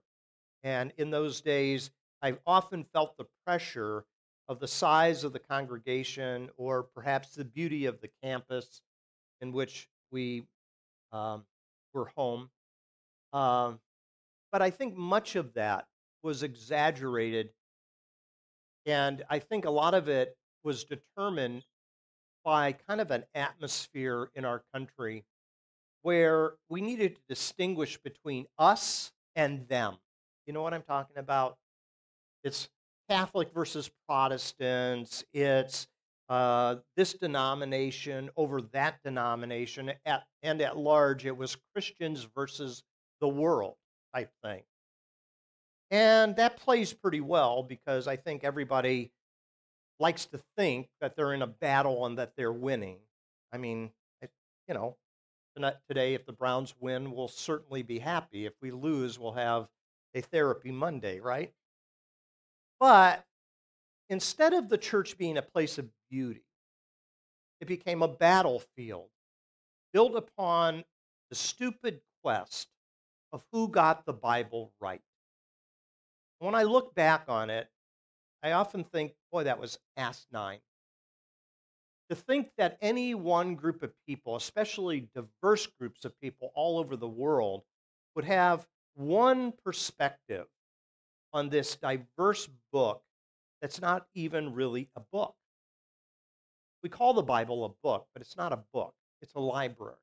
And 0.63 0.91
in 0.97 1.09
those 1.09 1.41
days, 1.41 1.91
I've 2.21 2.39
often 2.45 2.85
felt 2.91 3.17
the 3.17 3.27
pressure 3.45 4.03
of 4.47 4.59
the 4.59 4.67
size 4.67 5.23
of 5.23 5.31
the 5.31 5.39
congregation 5.39 6.49
or 6.57 6.83
perhaps 6.83 7.35
the 7.35 7.45
beauty 7.45 7.85
of 7.85 8.01
the 8.01 8.09
campus 8.23 8.81
in 9.41 9.51
which 9.51 9.87
we 10.11 10.43
um, 11.11 11.43
were 11.93 12.11
home. 12.15 12.49
Um, 13.33 13.79
but 14.51 14.61
I 14.61 14.69
think 14.69 14.95
much 14.95 15.35
of 15.35 15.53
that 15.53 15.85
was 16.23 16.43
exaggerated. 16.43 17.49
And 18.85 19.23
I 19.29 19.39
think 19.39 19.65
a 19.65 19.69
lot 19.69 19.93
of 19.93 20.07
it 20.07 20.35
was 20.63 20.83
determined 20.83 21.63
by 22.43 22.73
kind 22.87 23.01
of 23.01 23.11
an 23.11 23.25
atmosphere 23.35 24.29
in 24.35 24.45
our 24.45 24.63
country 24.73 25.25
where 26.01 26.53
we 26.69 26.81
needed 26.81 27.15
to 27.15 27.21
distinguish 27.27 27.97
between 27.97 28.45
us 28.57 29.11
and 29.35 29.67
them. 29.67 29.97
You 30.47 30.53
know 30.53 30.61
what 30.61 30.73
I'm 30.73 30.83
talking 30.83 31.17
about? 31.17 31.57
It's 32.43 32.69
Catholic 33.09 33.51
versus 33.53 33.89
Protestants. 34.07 35.23
It's 35.33 35.87
uh, 36.29 36.75
this 36.95 37.13
denomination 37.13 38.29
over 38.37 38.61
that 38.73 39.01
denomination, 39.03 39.91
at, 40.05 40.23
and 40.43 40.61
at 40.61 40.77
large, 40.77 41.25
it 41.25 41.35
was 41.35 41.57
Christians 41.73 42.27
versus 42.35 42.83
the 43.19 43.27
world 43.27 43.75
type 44.13 44.31
thing. 44.43 44.61
And 45.91 46.35
that 46.35 46.57
plays 46.57 46.93
pretty 46.93 47.21
well 47.21 47.63
because 47.63 48.07
I 48.07 48.15
think 48.15 48.43
everybody 48.43 49.11
likes 49.99 50.25
to 50.27 50.39
think 50.55 50.87
that 51.01 51.15
they're 51.15 51.33
in 51.33 51.41
a 51.41 51.47
battle 51.47 52.05
and 52.05 52.17
that 52.19 52.33
they're 52.37 52.53
winning. 52.53 52.97
I 53.51 53.57
mean, 53.57 53.89
you 54.67 54.75
know, 54.75 54.97
today, 55.87 56.13
if 56.13 56.25
the 56.27 56.31
Browns 56.31 56.75
win, 56.79 57.11
we'll 57.11 57.27
certainly 57.27 57.81
be 57.81 57.97
happy. 57.99 58.45
If 58.45 58.53
we 58.61 58.69
lose, 58.69 59.17
we'll 59.17 59.33
have 59.33 59.67
a 60.13 60.21
therapy 60.21 60.71
Monday, 60.71 61.19
right? 61.19 61.51
But 62.79 63.25
instead 64.09 64.53
of 64.53 64.69
the 64.69 64.77
church 64.77 65.17
being 65.17 65.37
a 65.37 65.41
place 65.41 65.77
of 65.77 65.89
beauty, 66.09 66.43
it 67.61 67.67
became 67.67 68.01
a 68.01 68.07
battlefield 68.07 69.09
built 69.93 70.15
upon 70.15 70.83
the 71.29 71.35
stupid 71.35 72.01
quest 72.23 72.67
of 73.31 73.43
who 73.51 73.67
got 73.67 74.05
the 74.05 74.13
Bible 74.13 74.71
right. 74.79 75.01
When 76.39 76.55
I 76.55 76.63
look 76.63 76.95
back 76.95 77.25
on 77.27 77.49
it, 77.49 77.67
I 78.41 78.53
often 78.53 78.83
think, 78.83 79.13
boy, 79.31 79.43
that 79.43 79.59
was 79.59 79.77
asinine. 79.97 80.59
To 82.09 82.15
think 82.15 82.49
that 82.57 82.77
any 82.81 83.13
one 83.13 83.55
group 83.55 83.83
of 83.83 83.91
people, 84.07 84.35
especially 84.35 85.09
diverse 85.13 85.67
groups 85.67 86.05
of 86.05 86.19
people 86.21 86.51
all 86.55 86.79
over 86.79 86.95
the 86.95 87.07
world, 87.07 87.63
would 88.15 88.25
have 88.25 88.65
one 88.95 89.53
perspective 89.63 90.47
on 91.33 91.49
this 91.49 91.75
diverse 91.75 92.49
book 92.71 93.03
that's 93.61 93.81
not 93.81 94.05
even 94.15 94.53
really 94.53 94.89
a 94.95 95.01
book. 95.11 95.35
We 96.83 96.89
call 96.89 97.13
the 97.13 97.21
Bible 97.21 97.65
a 97.65 97.69
book, 97.83 98.07
but 98.13 98.21
it's 98.21 98.37
not 98.37 98.53
a 98.53 98.59
book, 98.73 98.93
it's 99.21 99.33
a 99.33 99.39
library. 99.39 99.95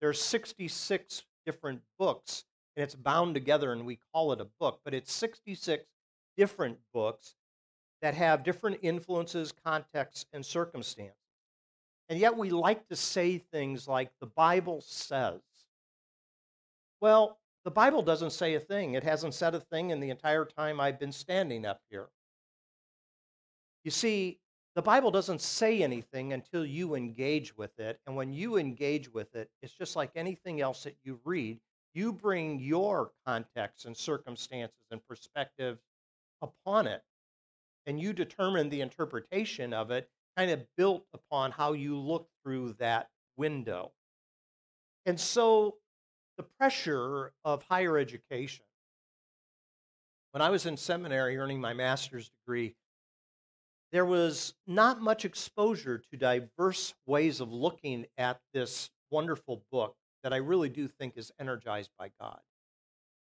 There 0.00 0.10
are 0.10 0.14
66 0.14 1.22
different 1.46 1.80
books, 1.98 2.44
and 2.76 2.82
it's 2.82 2.94
bound 2.94 3.34
together, 3.34 3.72
and 3.72 3.84
we 3.84 3.98
call 4.12 4.32
it 4.32 4.40
a 4.40 4.48
book, 4.58 4.80
but 4.84 4.94
it's 4.94 5.12
66 5.12 5.84
different 6.36 6.78
books 6.92 7.34
that 8.02 8.14
have 8.14 8.42
different 8.42 8.78
influences, 8.82 9.52
contexts, 9.64 10.26
and 10.32 10.44
circumstances. 10.44 11.14
And 12.08 12.18
yet 12.18 12.36
we 12.36 12.50
like 12.50 12.88
to 12.88 12.96
say 12.96 13.38
things 13.38 13.86
like 13.86 14.10
the 14.20 14.26
Bible 14.26 14.80
says. 14.80 15.40
Well, 17.00 17.38
the 17.64 17.70
Bible 17.70 18.02
doesn't 18.02 18.32
say 18.32 18.54
a 18.54 18.60
thing. 18.60 18.94
It 18.94 19.04
hasn't 19.04 19.34
said 19.34 19.54
a 19.54 19.60
thing 19.60 19.90
in 19.90 20.00
the 20.00 20.10
entire 20.10 20.44
time 20.44 20.80
I've 20.80 20.98
been 20.98 21.12
standing 21.12 21.66
up 21.66 21.80
here. 21.90 22.08
You 23.84 23.90
see, 23.90 24.38
the 24.74 24.82
Bible 24.82 25.10
doesn't 25.10 25.40
say 25.40 25.82
anything 25.82 26.32
until 26.32 26.64
you 26.64 26.94
engage 26.94 27.56
with 27.56 27.78
it. 27.78 27.98
And 28.06 28.14
when 28.14 28.32
you 28.32 28.56
engage 28.56 29.12
with 29.12 29.34
it, 29.34 29.50
it's 29.62 29.72
just 29.72 29.96
like 29.96 30.10
anything 30.14 30.60
else 30.60 30.84
that 30.84 30.96
you 31.02 31.18
read. 31.24 31.58
You 31.92 32.12
bring 32.12 32.60
your 32.60 33.10
context 33.26 33.84
and 33.84 33.96
circumstances 33.96 34.86
and 34.90 35.06
perspective 35.08 35.78
upon 36.40 36.86
it. 36.86 37.02
And 37.86 37.98
you 37.98 38.12
determine 38.12 38.68
the 38.68 38.80
interpretation 38.80 39.72
of 39.72 39.90
it, 39.90 40.08
kind 40.36 40.50
of 40.50 40.64
built 40.76 41.04
upon 41.12 41.50
how 41.50 41.72
you 41.72 41.96
look 41.96 42.28
through 42.44 42.74
that 42.78 43.08
window. 43.36 43.90
And 45.04 45.18
so 45.18 45.76
the 46.36 46.44
pressure 46.58 47.32
of 47.44 47.64
higher 47.64 47.98
education. 47.98 48.64
When 50.30 50.42
I 50.42 50.50
was 50.50 50.64
in 50.64 50.76
seminary 50.76 51.36
earning 51.36 51.60
my 51.60 51.74
master's 51.74 52.30
degree, 52.30 52.76
there 53.92 54.04
was 54.04 54.54
not 54.66 55.00
much 55.00 55.24
exposure 55.24 56.02
to 56.10 56.16
diverse 56.16 56.94
ways 57.06 57.40
of 57.40 57.52
looking 57.52 58.06
at 58.16 58.38
this 58.54 58.90
wonderful 59.10 59.62
book 59.72 59.94
that 60.22 60.32
I 60.32 60.36
really 60.36 60.68
do 60.68 60.86
think 60.86 61.14
is 61.16 61.32
energized 61.40 61.90
by 61.98 62.10
God. 62.20 62.40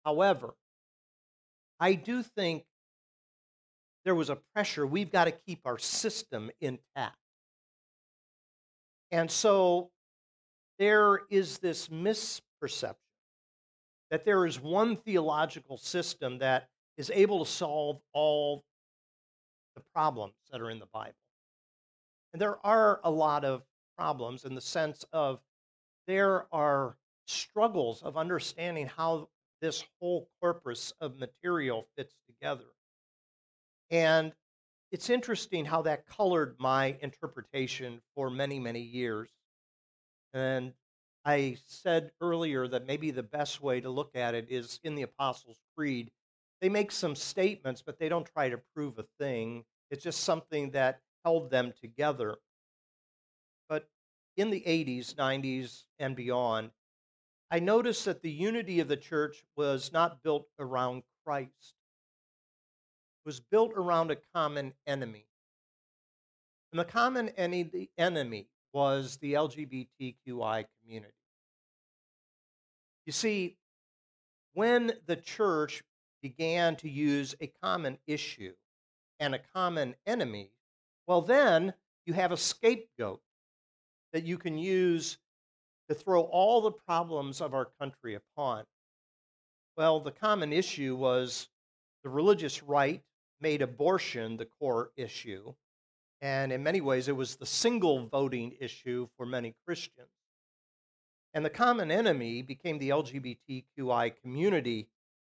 However, 0.06 0.54
I 1.80 1.96
do 1.96 2.24
think 2.24 2.64
there 4.06 4.16
was 4.16 4.30
a 4.30 4.38
pressure. 4.54 4.86
We've 4.86 5.12
got 5.12 5.26
to 5.26 5.32
keep 5.32 5.62
our 5.66 5.78
system 5.78 6.52
intact. 6.62 7.18
And 9.12 9.30
so 9.30 9.90
there 10.80 11.22
is 11.30 11.60
this 11.60 11.90
misperception 11.90 12.96
that 14.12 14.26
there 14.26 14.46
is 14.46 14.60
one 14.60 14.96
theological 14.98 15.78
system 15.78 16.40
that 16.40 16.68
is 16.98 17.12
able 17.14 17.44
to 17.44 17.50
solve 17.50 18.00
all 18.14 18.64
the 19.76 19.82
problems 19.94 20.34
that 20.52 20.62
are 20.62 20.70
in 20.70 20.80
the 20.80 20.88
Bible. 20.94 21.14
And 22.34 22.42
there 22.42 22.58
are 22.66 23.00
a 23.04 23.12
lot 23.12 23.46
of 23.46 23.64
problems 23.98 24.46
in 24.46 24.56
the 24.56 24.62
sense 24.62 25.06
of 25.14 25.40
there 26.08 26.46
are 26.52 26.98
struggles 27.26 28.02
of 28.02 28.18
understanding 28.18 28.88
how 28.88 29.30
this 29.62 29.84
whole 30.00 30.30
corpus 30.42 30.92
of 31.00 31.18
material 31.20 31.88
fits 31.96 32.16
together. 32.28 32.66
And 33.92 34.34
it's 34.92 35.10
interesting 35.10 35.66
how 35.66 35.84
that 35.84 36.06
colored 36.08 36.56
my 36.60 36.98
interpretation 37.02 38.02
for 38.16 38.30
many, 38.30 38.60
many 38.60 38.82
years. 38.82 39.30
And 40.34 40.74
I 41.26 41.58
said 41.68 42.12
earlier 42.20 42.68
that 42.68 42.86
maybe 42.86 43.12
the 43.12 43.24
best 43.24 43.62
way 43.62 43.80
to 43.80 43.90
look 43.90 44.16
at 44.16 44.36
it 44.36 44.48
is 44.50 44.80
in 44.84 44.96
the 44.96 45.04
Apostles' 45.04 45.62
Creed 45.76 46.12
they 46.64 46.70
make 46.70 46.94
some 46.94 47.14
statements, 47.14 47.84
but 47.86 48.00
they 48.00 48.08
don't 48.08 48.26
try 48.26 48.48
to 48.48 48.58
prove 48.74 48.98
a 48.98 49.04
thing. 49.20 49.66
It's 49.92 50.02
just 50.02 50.22
something 50.24 50.72
that 50.72 51.02
held 51.26 51.52
them 51.52 51.74
together. 51.82 52.38
But 53.68 53.90
in 54.38 54.50
the 54.50 54.64
80s, 54.66 55.14
90s, 55.16 55.84
and 56.00 56.16
beyond, 56.16 56.72
I 57.52 57.60
noticed 57.60 58.06
that 58.06 58.22
the 58.22 58.32
unity 58.32 58.80
of 58.80 58.88
the 58.88 58.96
church 58.96 59.44
was 59.58 59.92
not 59.92 60.24
built 60.24 60.48
around 60.58 61.04
Christ. 61.26 61.76
It 63.26 63.26
was 63.26 63.42
built 63.42 63.74
around 63.76 64.12
a 64.12 64.18
common 64.34 64.72
enemy. 64.88 65.26
And 66.72 66.80
the 66.80 66.86
common 66.86 67.28
enemy 67.38 68.48
was 68.72 69.18
the 69.18 69.34
LGBTQI 69.34 70.64
community. 70.82 71.14
You 73.06 73.12
see, 73.12 73.58
when 74.54 74.94
the 75.08 75.18
church 75.18 75.84
began 76.24 76.76
to 76.78 76.90
use 76.90 77.36
a 77.42 77.52
common 77.62 78.00
issue 78.08 78.54
and 79.20 79.36
a 79.36 79.42
common 79.54 79.94
enemy 80.08 80.50
Well, 81.06 81.22
then 81.22 81.74
you 82.06 82.14
have 82.14 82.32
a 82.32 82.38
scapegoat 82.38 83.22
that 84.14 84.24
you 84.24 84.38
can 84.38 84.58
use 84.58 85.18
to 85.90 85.96
throw 85.96 86.22
all 86.22 86.62
the 86.62 86.72
problems 86.72 87.42
of 87.42 87.54
our 87.54 87.68
country 87.80 88.16
upon. 88.16 88.64
Well, 89.76 90.00
the 90.00 90.12
common 90.12 90.54
issue 90.54 90.96
was 90.96 91.50
the 92.04 92.10
religious 92.10 92.64
right 92.64 93.04
made 93.42 93.62
abortion 93.62 94.38
the 94.38 94.48
core 94.60 94.92
issue. 94.96 95.54
And 96.22 96.54
in 96.54 96.64
many 96.64 96.80
ways, 96.80 97.10
it 97.10 97.18
was 97.18 97.36
the 97.36 97.46
single 97.46 98.08
voting 98.08 98.56
issue 98.62 99.10
for 99.18 99.26
many 99.26 99.56
Christians. 99.66 100.08
And 101.34 101.44
the 101.44 101.50
common 101.50 101.92
enemy 101.92 102.42
became 102.44 102.78
the 102.78 102.90
LGBTQI 102.90 104.14
community 104.22 104.88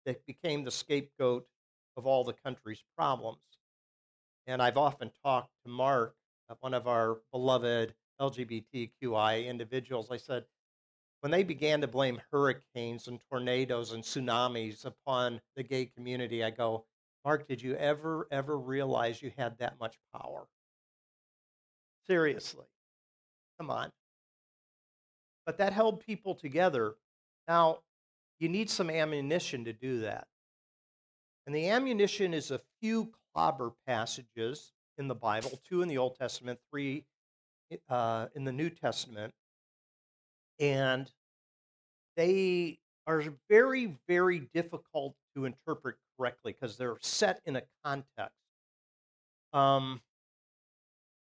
that 0.05 0.25
became 0.25 0.63
the 0.63 0.71
scapegoat 0.71 1.45
of 1.97 2.05
all 2.05 2.23
the 2.23 2.33
country's 2.33 2.83
problems. 2.97 3.39
And 4.47 4.61
I've 4.61 4.77
often 4.77 5.11
talked 5.23 5.51
to 5.63 5.69
Mark, 5.69 6.15
uh, 6.49 6.55
one 6.61 6.73
of 6.73 6.87
our 6.87 7.19
beloved 7.31 7.93
LGBTQI 8.19 9.45
individuals. 9.45 10.09
I 10.11 10.17
said, 10.17 10.45
when 11.21 11.31
they 11.31 11.43
began 11.43 11.81
to 11.81 11.87
blame 11.87 12.21
hurricanes 12.31 13.07
and 13.07 13.19
tornadoes 13.29 13.91
and 13.91 14.03
tsunamis 14.03 14.85
upon 14.85 15.41
the 15.55 15.63
gay 15.63 15.85
community, 15.85 16.43
I 16.43 16.49
go, 16.49 16.85
Mark, 17.25 17.47
did 17.47 17.61
you 17.61 17.75
ever, 17.75 18.27
ever 18.31 18.57
realize 18.57 19.21
you 19.21 19.31
had 19.37 19.57
that 19.59 19.79
much 19.79 19.97
power? 20.13 20.47
Seriously. 22.07 22.65
Come 23.59 23.69
on. 23.69 23.91
But 25.45 25.57
that 25.57 25.73
held 25.73 25.99
people 25.99 26.33
together. 26.33 26.95
Now, 27.47 27.79
you 28.39 28.49
need 28.49 28.69
some 28.69 28.89
ammunition 28.89 29.65
to 29.65 29.73
do 29.73 30.01
that. 30.01 30.27
And 31.45 31.55
the 31.55 31.69
ammunition 31.69 32.33
is 32.33 32.51
a 32.51 32.61
few 32.81 33.11
clobber 33.33 33.73
passages 33.87 34.71
in 34.97 35.07
the 35.07 35.15
Bible, 35.15 35.59
two 35.67 35.81
in 35.81 35.87
the 35.87 35.97
Old 35.97 36.15
Testament, 36.17 36.59
three 36.71 37.05
uh, 37.89 38.27
in 38.35 38.43
the 38.43 38.51
New 38.51 38.69
Testament, 38.69 39.33
and 40.59 41.09
they 42.15 42.79
are 43.07 43.23
very, 43.49 43.95
very 44.07 44.49
difficult 44.53 45.15
to 45.35 45.45
interpret 45.45 45.95
correctly 46.17 46.53
because 46.53 46.77
they're 46.77 46.97
set 47.01 47.41
in 47.45 47.55
a 47.55 47.63
context. 47.83 48.35
Um, 49.53 50.01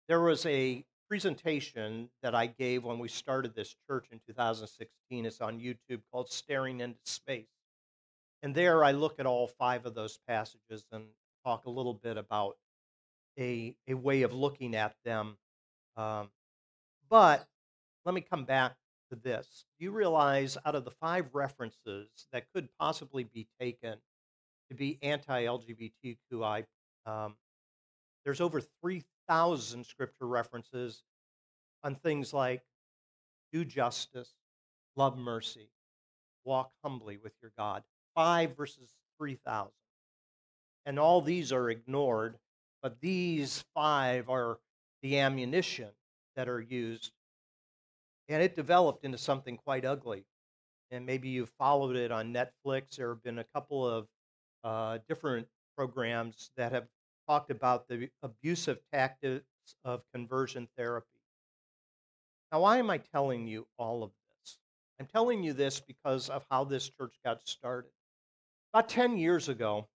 there 0.09 0.21
was 0.21 0.45
a 0.47 0.85
presentation 1.13 2.09
that 2.23 2.35
I 2.35 2.47
gave 2.47 2.85
when 2.85 2.99
we 2.99 3.07
started 3.07 3.55
this 3.55 3.77
church 3.87 4.07
in 4.13 4.19
2016. 4.27 5.27
It's 5.27 5.43
on 5.43 5.61
YouTube 5.61 6.01
called 6.11 6.31
Staring 6.31 6.81
into 6.81 6.97
Space. 7.05 7.45
And 8.43 8.55
there 8.55 8.83
I 8.83 8.93
look 8.93 9.21
at 9.21 9.27
all 9.27 9.47
five 9.47 9.85
of 9.85 9.95
those 9.95 10.19
passages 10.27 10.87
and 10.91 11.05
talk 11.45 11.67
a 11.67 11.71
little 11.71 11.93
bit 11.93 12.17
about 12.17 12.57
a, 13.39 13.77
a 13.87 13.93
way 13.93 14.23
of 14.23 14.33
looking 14.33 14.75
at 14.75 14.95
them. 15.05 15.37
Um, 15.99 16.31
but 17.11 17.47
let 18.07 18.15
me 18.15 18.23
come 18.23 18.47
back 18.47 18.73
to 19.11 19.17
this. 19.17 19.67
You 19.79 19.91
realize 19.91 20.57
out 20.65 20.75
of 20.75 20.87
the 20.87 20.93
five 20.93 21.27
references 21.35 22.09
that 22.33 22.45
could 22.55 22.71
possibly 22.81 23.25
be 23.25 23.49
taken 23.61 23.99
to 24.71 24.75
be 24.75 24.99
anti 25.03 25.45
LGBTQI, 25.45 26.65
um, 27.05 27.37
there's 28.25 28.41
over 28.41 28.63
3,000 29.33 29.87
scripture 29.87 30.27
references 30.27 31.03
on 31.83 31.95
things 31.95 32.35
like 32.35 32.61
do 33.51 33.65
justice, 33.65 34.29
love 34.95 35.17
mercy, 35.17 35.71
walk 36.45 36.71
humbly 36.85 37.17
with 37.17 37.33
your 37.41 37.51
God. 37.57 37.83
Five 38.15 38.55
verses 38.59 38.91
3,000. 39.17 39.73
And 40.85 40.99
all 40.99 41.23
these 41.23 41.51
are 41.51 41.71
ignored, 41.71 42.37
but 42.83 43.01
these 43.01 43.65
five 43.75 44.29
are 44.29 44.59
the 45.03 45.19
ammunition 45.19 45.89
that 46.37 46.47
are 46.47 46.61
used 46.61 47.13
and 48.29 48.43
it 48.43 48.55
developed 48.55 49.03
into 49.03 49.19
something 49.19 49.57
quite 49.57 49.87
ugly. 49.87 50.27
And 50.91 51.07
maybe 51.07 51.31
you've 51.31 51.53
followed 51.59 51.97
it 51.97 52.13
on 52.13 52.35
Netflix. 52.35 52.97
There 52.97 53.09
have 53.09 53.23
been 53.23 53.39
a 53.39 53.47
couple 53.55 53.89
of 53.89 54.07
uh, 54.63 54.99
different 55.09 55.49
programs 55.75 56.51
that 56.59 56.73
have 56.73 56.87
talked 57.33 57.51
about 57.51 57.89
the 57.89 58.11
abusive 58.23 58.79
tactics 58.93 59.47
of 59.87 60.03
conversion 60.13 60.69
therapy. 60.77 61.07
Now, 62.53 62.61
why 62.61 62.77
am 62.77 62.91
I 62.91 62.99
telling 62.99 63.47
you 63.47 63.67
all 63.79 64.03
of 64.03 64.11
this? 64.11 64.59
I'm 65.01 65.07
telling 65.07 65.43
you 65.43 65.55
this 65.55 65.81
because 65.81 66.29
of 66.29 66.45
how 66.51 66.65
this 66.65 66.91
church 66.91 67.15
got 67.25 67.41
started. 67.49 67.91
About 68.75 68.91
10 68.91 69.17
years 69.17 69.49
ago, 69.49 69.89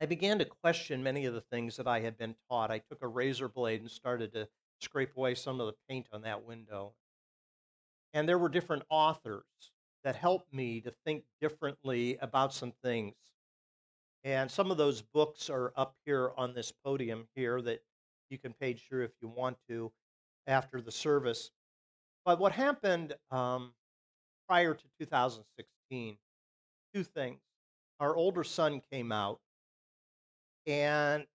I 0.00 0.06
began 0.06 0.38
to 0.38 0.46
question 0.46 1.02
many 1.02 1.26
of 1.26 1.34
the 1.34 1.42
things 1.42 1.76
that 1.76 1.86
I 1.86 2.00
had 2.00 2.16
been 2.16 2.34
taught. 2.48 2.70
I 2.70 2.78
took 2.78 3.02
a 3.02 3.08
razor 3.08 3.50
blade 3.50 3.82
and 3.82 3.90
started 3.90 4.32
to 4.32 4.48
scrape 4.80 5.14
away 5.18 5.34
some 5.34 5.60
of 5.60 5.66
the 5.66 5.74
paint 5.90 6.06
on 6.10 6.22
that 6.22 6.46
window. 6.46 6.94
And 8.14 8.26
there 8.26 8.38
were 8.38 8.48
different 8.48 8.84
authors 8.88 9.44
that 10.04 10.16
helped 10.16 10.54
me 10.54 10.80
to 10.80 10.90
think 11.04 11.24
differently 11.42 12.16
about 12.22 12.54
some 12.54 12.72
things. 12.82 13.14
And 14.24 14.50
some 14.50 14.70
of 14.70 14.78
those 14.78 15.02
books 15.02 15.50
are 15.50 15.72
up 15.76 15.94
here 16.06 16.32
on 16.36 16.54
this 16.54 16.72
podium 16.84 17.28
here 17.34 17.60
that 17.62 17.82
you 18.30 18.38
can 18.38 18.54
page 18.54 18.86
through 18.88 19.04
if 19.04 19.12
you 19.20 19.28
want 19.28 19.58
to 19.68 19.92
after 20.46 20.80
the 20.80 20.90
service. 20.90 21.50
But 22.24 22.38
what 22.38 22.52
happened 22.52 23.14
um, 23.30 23.74
prior 24.48 24.74
to 24.74 24.84
2016, 24.98 26.16
two 26.94 27.04
things. 27.04 27.40
Our 28.00 28.16
older 28.16 28.44
son 28.44 28.82
came 28.92 29.12
out, 29.12 29.40
and 30.66 31.26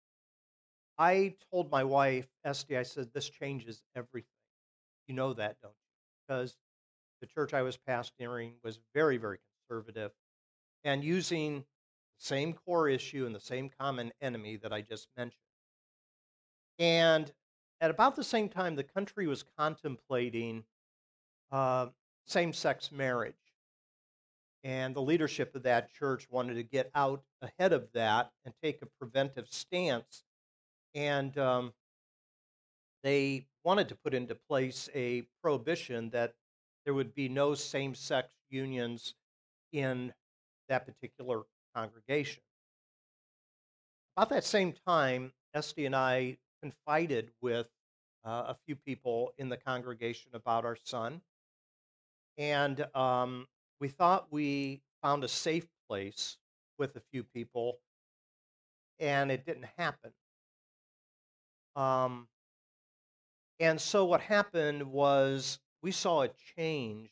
I 0.98 1.36
told 1.52 1.72
my 1.72 1.84
wife, 1.84 2.28
Esty, 2.44 2.78
I 2.78 2.84
said, 2.84 3.10
this 3.14 3.30
changes 3.30 3.82
everything. 3.96 4.28
You 5.08 5.16
know 5.16 5.34
that, 5.34 5.58
don't 5.62 5.72
you? 5.72 6.28
Because 6.28 6.58
the 7.22 7.28
church 7.28 7.54
I 7.54 7.62
was 7.62 7.78
pastoring 7.78 8.54
was 8.64 8.80
very, 8.94 9.18
very 9.18 9.40
conservative 9.70 10.12
and 10.84 11.04
using 11.04 11.64
same 12.20 12.54
core 12.54 12.88
issue 12.90 13.26
and 13.26 13.34
the 13.34 13.40
same 13.40 13.70
common 13.80 14.12
enemy 14.22 14.58
that 14.58 14.72
I 14.72 14.82
just 14.82 15.08
mentioned. 15.18 15.40
And 16.78 17.32
at 17.82 17.90
about 17.90 18.16
the 18.16 18.24
same 18.24 18.50
time, 18.50 18.76
the 18.76 18.84
country 18.84 19.26
was 19.26 19.44
contemplating 19.58 20.64
uh, 21.52 21.88
same 22.26 22.54
sex 22.54 22.92
marriage. 22.92 23.34
And 24.64 24.94
the 24.94 25.02
leadership 25.02 25.56
of 25.56 25.64
that 25.64 25.92
church 25.94 26.28
wanted 26.30 26.56
to 26.56 26.64
get 26.64 26.92
out 26.94 27.24
ahead 27.42 27.72
of 27.72 27.88
that 27.94 28.32
and 28.44 28.54
take 28.62 28.82
a 28.82 28.88
preventive 29.00 29.48
stance. 29.50 30.24
And 30.94 31.38
um, 31.38 31.74
they 33.02 33.48
wanted 33.64 33.88
to 33.90 33.96
put 33.96 34.14
into 34.14 34.36
place 34.36 34.90
a 34.94 35.24
prohibition 35.42 36.10
that 36.10 36.34
there 36.84 36.94
would 36.94 37.16
be 37.16 37.30
no 37.30 37.56
same 37.56 37.96
sex 37.96 38.34
unions 38.50 39.16
in 39.72 40.14
that 40.68 40.86
particular 40.86 41.44
congregation. 41.76 42.44
About 44.16 44.30
that 44.30 44.44
same 44.44 44.74
time, 44.86 45.32
Esty 45.54 45.86
and 45.86 45.96
I 45.96 46.38
confided 46.62 47.32
with 47.42 47.68
uh, 48.26 48.46
a 48.48 48.58
few 48.66 48.76
people 48.76 49.34
in 49.38 49.50
the 49.50 49.58
congregation 49.58 50.32
about 50.34 50.66
our 50.66 50.78
son. 50.84 51.22
And 52.38 52.86
um, 52.96 53.48
we 53.80 53.88
thought 53.88 54.28
we 54.32 54.82
found 55.02 55.24
a 55.24 55.28
safe 55.28 55.68
place 55.90 56.38
with 56.78 56.96
a 56.96 57.02
few 57.12 57.24
people, 57.24 57.80
and 59.00 59.32
it 59.32 59.46
didn't 59.46 59.68
happen. 59.78 60.12
Um, 61.76 62.28
and 63.60 63.80
so 63.80 64.06
what 64.06 64.22
happened 64.22 64.92
was 64.92 65.60
we 65.82 65.92
saw 65.92 66.24
a 66.24 66.30
change 66.58 67.10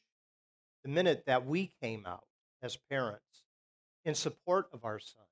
the 0.84 0.90
minute 0.90 1.24
that 1.26 1.46
we 1.46 1.72
came 1.82 2.06
out 2.06 2.26
as 2.62 2.78
parents 2.90 3.22
in 4.08 4.16
support 4.16 4.70
of 4.72 4.86
our 4.86 5.00
son, 5.00 5.26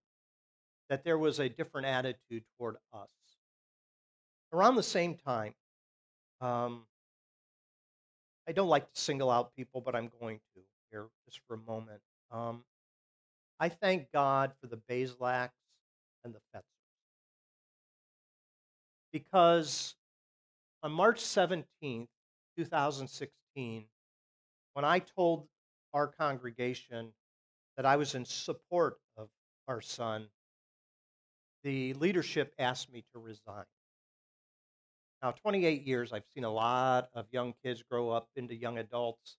that 0.90 1.06
there 1.06 1.18
was 1.18 1.40
a 1.40 1.48
different 1.48 1.88
attitude 1.88 2.44
toward 2.58 2.76
us. 2.94 3.08
Around 4.52 4.76
the 4.76 4.84
same 4.84 5.16
time, 5.16 5.54
um, 6.42 6.84
I 8.46 8.52
don't 8.52 8.68
like 8.68 8.92
to 8.94 9.00
single 9.00 9.32
out 9.32 9.56
people, 9.56 9.80
but 9.80 9.96
I'm 9.96 10.12
going 10.20 10.42
to 10.56 10.62
here 10.92 11.06
just 11.26 11.40
for 11.48 11.54
a 11.54 11.72
moment. 11.72 12.02
Um, 12.32 12.66
I 13.62 13.70
thank 13.70 14.12
God 14.12 14.52
for 14.60 14.68
the 14.68 14.82
Bazelaks 14.90 15.52
and 16.26 16.34
the 16.34 16.40
Fetzers. 16.54 16.64
Because 19.14 19.96
on 20.84 20.92
March 20.92 21.22
17th, 21.22 22.08
2016, 22.58 23.86
when 24.74 24.84
I 24.84 25.00
told 25.00 25.48
our 25.94 26.08
congregation 26.08 27.14
that 27.78 27.86
I 27.86 27.96
was 27.98 28.16
in 28.16 28.26
support 28.26 29.00
of 29.18 29.30
our 29.68 29.82
son, 29.82 30.30
the 31.64 31.94
leadership 31.96 32.54
asked 32.60 32.92
me 32.92 33.04
to 33.14 33.20
resign. 33.20 33.66
Now, 35.22 35.32
28 35.32 35.84
years, 35.84 36.14
I've 36.14 36.26
seen 36.34 36.44
a 36.46 36.52
lot 36.52 37.10
of 37.14 37.28
young 37.32 37.54
kids 37.64 37.84
grow 37.84 38.10
up 38.12 38.30
into 38.36 38.56
young 38.56 38.78
adults, 38.78 39.38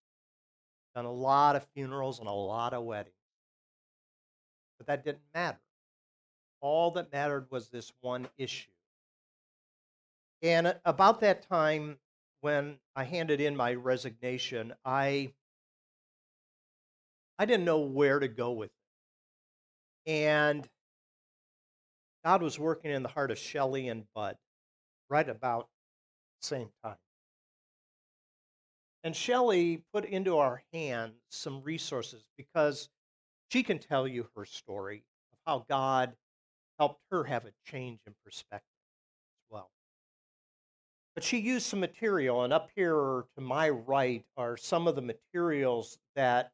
done 0.95 1.05
a 1.07 1.13
lot 1.13 1.57
of 1.57 1.67
funerals 1.75 2.19
and 2.21 2.29
a 2.29 2.33
lot 2.33 2.75
of 2.75 2.85
weddings. 2.85 3.15
But 4.79 4.87
that 4.87 5.05
didn't 5.05 5.23
matter. 5.35 5.61
All 6.61 6.91
that 6.91 7.11
mattered 7.13 7.51
was 7.51 7.71
this 7.71 7.93
one 8.01 8.29
issue 8.37 8.71
And 10.43 10.67
uh, 10.69 10.75
about 10.85 11.21
that 11.21 11.43
time, 11.43 11.99
when 12.41 12.79
I 12.95 13.05
handed 13.05 13.41
in 13.41 13.57
my 13.57 13.75
resignation, 13.75 14.75
I 14.85 15.33
I 17.39 17.45
didn't 17.45 17.65
know 17.65 17.81
where 17.81 18.19
to 18.19 18.29
go 18.29 18.53
with 18.53 18.71
it. 20.07 20.11
And 20.11 20.69
God 22.25 22.43
was 22.43 22.59
working 22.59 22.91
in 22.91 23.03
the 23.03 23.09
heart 23.09 23.31
of 23.31 23.39
Shelley 23.39 23.89
and 23.89 24.05
Bud 24.15 24.37
right 25.09 25.29
about 25.29 25.69
the 26.41 26.47
same 26.47 26.69
time. 26.85 26.97
And 29.05 29.15
Shelley 29.15 29.85
put 29.93 30.05
into 30.05 30.39
our 30.39 30.63
hands 30.73 31.15
some 31.31 31.63
resources 31.63 32.25
because 32.37 32.89
she 33.51 33.63
can 33.63 33.79
tell 33.79 34.09
you 34.09 34.27
her 34.35 34.45
story 34.45 35.05
of 35.33 35.39
how 35.47 35.65
God 35.69 36.15
helped 36.79 37.03
her 37.11 37.25
have 37.25 37.45
a 37.45 37.53
change 37.65 38.01
in 38.07 38.15
perspective 38.25 38.67
as 38.67 39.51
well. 39.51 39.71
But 41.15 41.23
she 41.23 41.39
used 41.39 41.67
some 41.67 41.81
material, 41.81 42.43
and 42.43 42.53
up 42.53 42.71
here 42.75 43.25
to 43.37 43.41
my 43.41 43.71
right 43.71 44.25
are 44.37 44.57
some 44.57 44.89
of 44.89 44.97
the 44.97 45.03
materials 45.03 45.99
that 46.17 46.51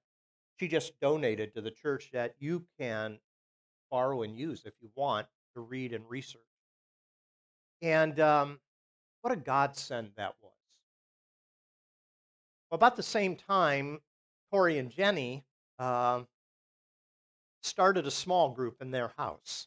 she 0.63 0.69
just 0.69 0.93
donated 1.01 1.53
to 1.53 1.61
the 1.61 1.73
church 1.73 2.11
that 2.13 2.37
you 2.39 2.65
can 2.79 3.19
borrow 3.91 4.23
and 4.23 4.39
use 4.39 4.63
if 4.65 4.75
you 4.81 4.89
want 4.95 5.27
to 5.57 5.61
read 5.61 5.93
and 5.93 6.09
research. 6.09 6.41
And 7.83 8.21
um, 8.21 8.61
what 9.23 9.33
a 9.33 9.37
godsend 9.37 10.11
that 10.17 10.37
was. 10.41 10.53
Well, 12.71 12.77
about 12.77 12.95
the 12.95 13.03
same 13.03 13.35
time, 13.35 13.99
Corey 14.53 14.79
and 14.79 14.89
Jenny 14.89 15.45
uh, 15.81 16.23
started 17.65 18.07
a 18.07 18.13
small 18.13 18.51
group 18.51 18.77
in 18.81 18.93
their 18.93 19.13
house. 19.19 19.67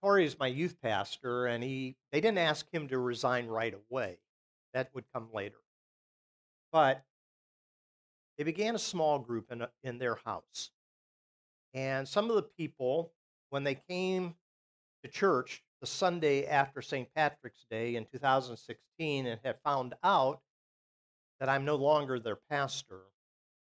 Corey 0.00 0.24
is 0.24 0.38
my 0.38 0.46
youth 0.46 0.76
pastor, 0.80 1.46
and 1.46 1.64
he 1.64 1.96
they 2.12 2.20
didn't 2.20 2.38
ask 2.38 2.72
him 2.72 2.86
to 2.86 3.00
resign 3.00 3.48
right 3.48 3.74
away. 3.90 4.18
That 4.74 4.90
would 4.94 5.06
come 5.12 5.26
later. 5.34 5.58
But 6.70 7.02
they 8.40 8.44
began 8.44 8.74
a 8.74 8.78
small 8.78 9.18
group 9.18 9.52
in, 9.52 9.60
a, 9.60 9.68
in 9.84 9.98
their 9.98 10.14
house. 10.24 10.70
And 11.74 12.08
some 12.08 12.30
of 12.30 12.36
the 12.36 12.42
people, 12.42 13.12
when 13.50 13.64
they 13.64 13.74
came 13.74 14.34
to 15.04 15.10
church 15.10 15.62
the 15.82 15.86
Sunday 15.86 16.46
after 16.46 16.80
St. 16.80 17.06
Patrick's 17.14 17.66
Day 17.70 17.96
in 17.96 18.06
2016 18.06 19.26
and 19.26 19.38
had 19.44 19.56
found 19.62 19.92
out 20.02 20.40
that 21.38 21.50
I'm 21.50 21.66
no 21.66 21.76
longer 21.76 22.18
their 22.18 22.38
pastor, 22.48 23.00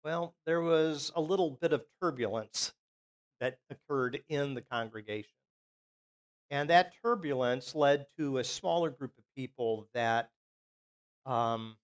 well, 0.02 0.34
there 0.46 0.60
was 0.60 1.12
a 1.14 1.20
little 1.20 1.52
bit 1.60 1.72
of 1.72 1.84
turbulence 2.02 2.74
that 3.38 3.58
occurred 3.70 4.18
in 4.28 4.54
the 4.54 4.62
congregation. 4.62 5.30
And 6.50 6.70
that 6.70 6.92
turbulence 7.04 7.76
led 7.76 8.06
to 8.18 8.38
a 8.38 8.44
smaller 8.44 8.90
group 8.90 9.12
of 9.16 9.22
people 9.36 9.86
that 9.94 10.30
um, 11.24 11.76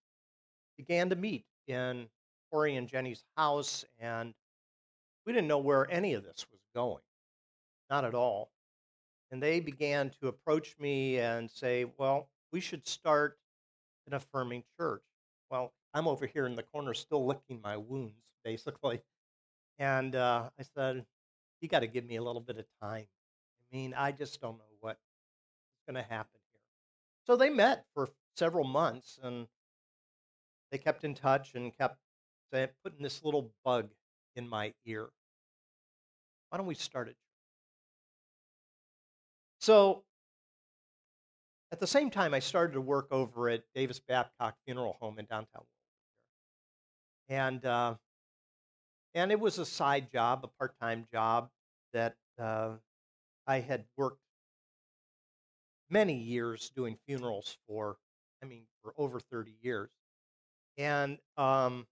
began 0.77 1.09
to 1.11 1.15
meet 1.15 1.45
in 1.69 2.09
Corey 2.53 2.75
and 2.75 2.87
Jenny's 2.87 3.23
house, 3.35 3.83
and 3.99 4.35
we 5.25 5.33
didn't 5.33 5.47
know 5.47 5.57
where 5.57 5.91
any 5.91 6.13
of 6.13 6.23
this 6.23 6.45
was 6.51 6.61
going, 6.75 7.01
not 7.89 8.05
at 8.05 8.13
all. 8.13 8.51
And 9.31 9.41
they 9.41 9.59
began 9.59 10.11
to 10.21 10.27
approach 10.27 10.75
me 10.77 11.17
and 11.17 11.49
say, 11.49 11.85
Well, 11.97 12.29
we 12.51 12.59
should 12.59 12.87
start 12.87 13.39
an 14.05 14.13
affirming 14.13 14.63
church. 14.77 15.01
Well, 15.49 15.73
I'm 15.95 16.07
over 16.07 16.27
here 16.27 16.45
in 16.45 16.55
the 16.55 16.61
corner 16.61 16.93
still 16.93 17.25
licking 17.25 17.59
my 17.63 17.75
wounds, 17.75 18.21
basically. 18.45 19.01
And 19.79 20.15
uh, 20.15 20.49
I 20.59 20.63
said, 20.75 21.03
You 21.59 21.67
got 21.67 21.79
to 21.79 21.87
give 21.87 22.05
me 22.05 22.17
a 22.17 22.23
little 22.23 22.41
bit 22.41 22.59
of 22.59 22.65
time. 22.79 23.07
I 23.07 23.75
mean, 23.75 23.95
I 23.97 24.11
just 24.11 24.39
don't 24.39 24.59
know 24.59 24.77
what's 24.79 24.99
going 25.87 25.95
to 25.95 26.07
happen 26.07 26.39
here. 26.51 26.61
So 27.25 27.35
they 27.35 27.49
met 27.49 27.85
for 27.95 28.09
several 28.35 28.65
months 28.65 29.17
and 29.23 29.47
they 30.71 30.77
kept 30.77 31.03
in 31.03 31.15
touch 31.15 31.55
and 31.55 31.75
kept 31.75 31.97
putting 32.83 33.01
this 33.01 33.23
little 33.23 33.51
bug 33.65 33.89
in 34.35 34.47
my 34.47 34.73
ear. 34.85 35.09
Why 36.49 36.57
don't 36.57 36.67
we 36.67 36.75
start 36.75 37.07
it? 37.07 37.15
So 39.59 40.03
at 41.71 41.79
the 41.79 41.87
same 41.87 42.09
time, 42.09 42.33
I 42.33 42.39
started 42.39 42.73
to 42.73 42.81
work 42.81 43.07
over 43.11 43.49
at 43.49 43.63
Davis 43.73 43.99
Babcock 43.99 44.55
Funeral 44.65 44.97
Home 44.99 45.17
in 45.17 45.25
downtown. 45.25 45.63
And 47.29 47.65
uh, 47.65 47.95
and 49.15 49.31
it 49.31 49.39
was 49.39 49.57
a 49.57 49.65
side 49.65 50.11
job, 50.11 50.41
a 50.43 50.47
part-time 50.47 51.07
job 51.11 51.49
that 51.93 52.15
uh, 52.39 52.71
I 53.47 53.59
had 53.59 53.85
worked 53.97 54.19
many 55.89 56.15
years 56.15 56.71
doing 56.75 56.97
funerals 57.07 57.57
for. 57.67 57.97
I 58.41 58.45
mean, 58.45 58.63
for 58.83 58.93
over 58.97 59.19
30 59.19 59.53
years. 59.61 59.89
And 60.77 61.17
um, 61.37 61.87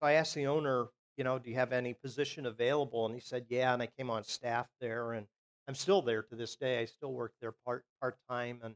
so 0.00 0.06
I 0.06 0.12
asked 0.12 0.34
the 0.34 0.46
owner, 0.46 0.86
you 1.16 1.24
know, 1.24 1.38
do 1.38 1.50
you 1.50 1.56
have 1.56 1.72
any 1.72 1.94
position 1.94 2.46
available? 2.46 3.04
And 3.06 3.14
he 3.14 3.20
said, 3.20 3.46
yeah. 3.48 3.74
And 3.74 3.82
I 3.82 3.88
came 3.98 4.10
on 4.10 4.24
staff 4.24 4.66
there, 4.80 5.12
and 5.12 5.26
I'm 5.68 5.74
still 5.74 6.02
there 6.02 6.22
to 6.22 6.36
this 6.36 6.56
day. 6.56 6.80
I 6.80 6.86
still 6.86 7.12
work 7.12 7.32
there 7.40 7.52
part 7.64 7.84
part 8.00 8.16
time 8.28 8.60
and 8.64 8.74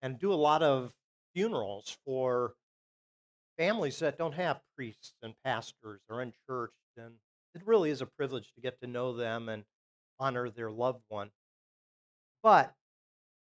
and 0.00 0.18
do 0.18 0.32
a 0.32 0.34
lot 0.34 0.62
of 0.62 0.92
funerals 1.34 1.96
for 2.04 2.54
families 3.58 3.98
that 3.98 4.16
don't 4.16 4.34
have 4.34 4.60
priests 4.76 5.14
and 5.22 5.34
pastors 5.44 6.00
or 6.08 6.22
unchurched. 6.22 6.74
And 6.96 7.14
it 7.54 7.66
really 7.66 7.90
is 7.90 8.00
a 8.00 8.06
privilege 8.06 8.52
to 8.54 8.60
get 8.60 8.80
to 8.80 8.86
know 8.86 9.12
them 9.12 9.48
and 9.48 9.64
honor 10.18 10.48
their 10.50 10.70
loved 10.70 11.02
one. 11.08 11.30
But 12.42 12.72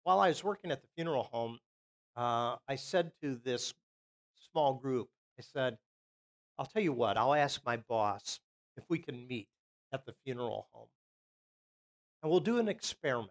while 0.04 0.20
I 0.20 0.28
was 0.28 0.44
working 0.44 0.70
at 0.70 0.80
the 0.80 0.88
funeral 0.96 1.24
home, 1.24 1.58
uh, 2.16 2.56
I 2.68 2.76
said 2.76 3.12
to 3.22 3.36
this 3.44 3.74
small 4.52 4.74
group, 4.74 5.08
I 5.38 5.42
said, 5.42 5.76
I'll 6.58 6.66
tell 6.66 6.82
you 6.82 6.92
what, 6.92 7.16
I'll 7.16 7.34
ask 7.34 7.60
my 7.64 7.76
boss 7.76 8.40
if 8.76 8.84
we 8.88 8.98
can 8.98 9.26
meet 9.26 9.48
at 9.92 10.06
the 10.06 10.14
funeral 10.24 10.68
home. 10.72 10.88
And 12.22 12.30
we'll 12.30 12.40
do 12.40 12.58
an 12.58 12.68
experiment. 12.68 13.30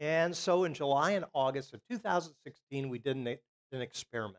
And 0.00 0.36
so 0.36 0.64
in 0.64 0.74
July 0.74 1.12
and 1.12 1.24
August 1.34 1.74
of 1.74 1.80
2016, 1.90 2.88
we 2.88 2.98
did 2.98 3.16
an, 3.16 3.26
an 3.26 3.80
experiment. 3.80 4.36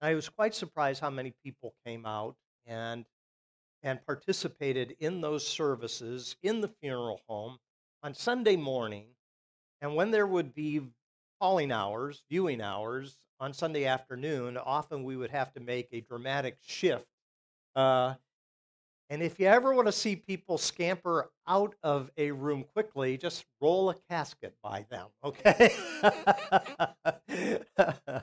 I 0.00 0.14
was 0.14 0.28
quite 0.28 0.54
surprised 0.54 1.00
how 1.00 1.10
many 1.10 1.34
people 1.44 1.74
came 1.84 2.06
out 2.06 2.36
and 2.66 3.04
and 3.82 4.04
participated 4.06 4.96
in 4.98 5.20
those 5.20 5.46
services 5.46 6.36
in 6.42 6.60
the 6.60 6.70
funeral 6.80 7.20
home 7.28 7.58
on 8.02 8.12
Sunday 8.12 8.56
morning. 8.56 9.06
And 9.80 9.94
when 9.94 10.10
there 10.10 10.26
would 10.26 10.52
be 10.52 10.80
calling 11.40 11.70
hours, 11.70 12.24
viewing 12.28 12.60
hours 12.60 13.16
on 13.40 13.52
Sunday 13.52 13.86
afternoon, 13.86 14.56
often 14.56 15.04
we 15.04 15.16
would 15.16 15.30
have 15.30 15.52
to 15.54 15.60
make 15.60 15.88
a 15.92 16.00
dramatic 16.00 16.58
shift. 16.66 17.06
Uh, 17.76 18.14
and 19.10 19.22
if 19.22 19.40
you 19.40 19.46
ever 19.46 19.72
want 19.72 19.86
to 19.86 19.92
see 19.92 20.16
people 20.16 20.58
scamper 20.58 21.30
out 21.46 21.74
of 21.82 22.10
a 22.18 22.30
room 22.30 22.64
quickly, 22.74 23.16
just 23.16 23.46
roll 23.60 23.88
a 23.88 23.94
casket 24.10 24.54
by 24.62 24.84
them, 24.90 25.06
okay? 25.24 25.72
so 27.78 28.22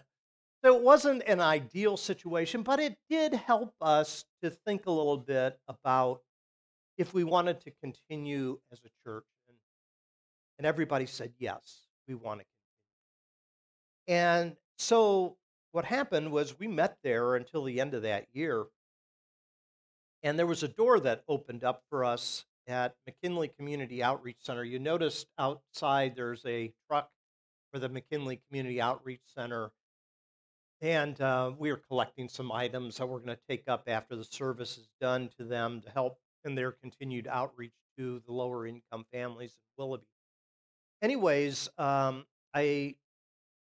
it 0.63 0.81
wasn't 0.81 1.23
an 1.25 1.39
ideal 1.39 1.97
situation, 1.97 2.61
but 2.61 2.79
it 2.79 2.97
did 3.09 3.33
help 3.33 3.73
us 3.81 4.25
to 4.43 4.51
think 4.51 4.85
a 4.85 4.91
little 4.91 5.17
bit 5.17 5.57
about 5.67 6.21
if 6.97 7.13
we 7.13 7.23
wanted 7.23 7.59
to 7.61 7.71
continue 7.83 8.59
as 8.71 8.79
a 8.85 8.89
church. 9.03 9.25
And, 9.47 9.57
and 10.59 10.67
everybody 10.67 11.07
said, 11.07 11.33
yes, 11.39 11.87
we 12.07 12.13
want 12.13 12.41
to 12.41 12.45
continue. 14.07 14.21
And 14.47 14.55
so 14.77 15.37
what 15.71 15.85
happened 15.85 16.31
was 16.31 16.57
we 16.57 16.67
met 16.67 16.97
there 17.03 17.35
until 17.35 17.63
the 17.63 17.81
end 17.81 17.93
of 17.93 18.03
that 18.03 18.27
year. 18.31 18.65
And 20.23 20.39
there 20.39 20.47
was 20.47 20.63
a 20.63 20.67
door 20.67 20.99
that 21.01 21.23
opened 21.27 21.63
up 21.63 21.83
for 21.89 22.05
us 22.05 22.45
at 22.67 22.95
McKinley 23.05 23.49
Community 23.49 24.01
Outreach 24.01 24.37
Center. 24.39 24.63
You 24.63 24.79
noticed 24.79 25.27
outside 25.37 26.15
there's 26.15 26.45
a 26.45 26.73
truck 26.89 27.09
for 27.71 27.79
the 27.79 27.89
McKinley 27.89 28.41
Community 28.47 28.81
Outreach 28.81 29.21
Center. 29.35 29.71
And 30.81 31.19
uh, 31.21 31.51
we 31.57 31.69
are 31.71 31.77
collecting 31.77 32.29
some 32.29 32.51
items 32.51 32.97
that 32.97 33.07
we're 33.07 33.19
going 33.19 33.35
to 33.35 33.39
take 33.49 33.67
up 33.67 33.83
after 33.87 34.15
the 34.15 34.23
service 34.23 34.77
is 34.77 34.87
done 34.99 35.29
to 35.37 35.43
them 35.43 35.81
to 35.81 35.89
help 35.89 36.17
in 36.43 36.55
their 36.55 36.71
continued 36.71 37.27
outreach 37.27 37.73
to 37.97 38.21
the 38.25 38.31
lower 38.31 38.65
income 38.65 39.05
families 39.11 39.51
in 39.51 39.83
Willoughby. 39.83 40.05
Anyways, 41.01 41.69
um, 41.77 42.25
I 42.53 42.95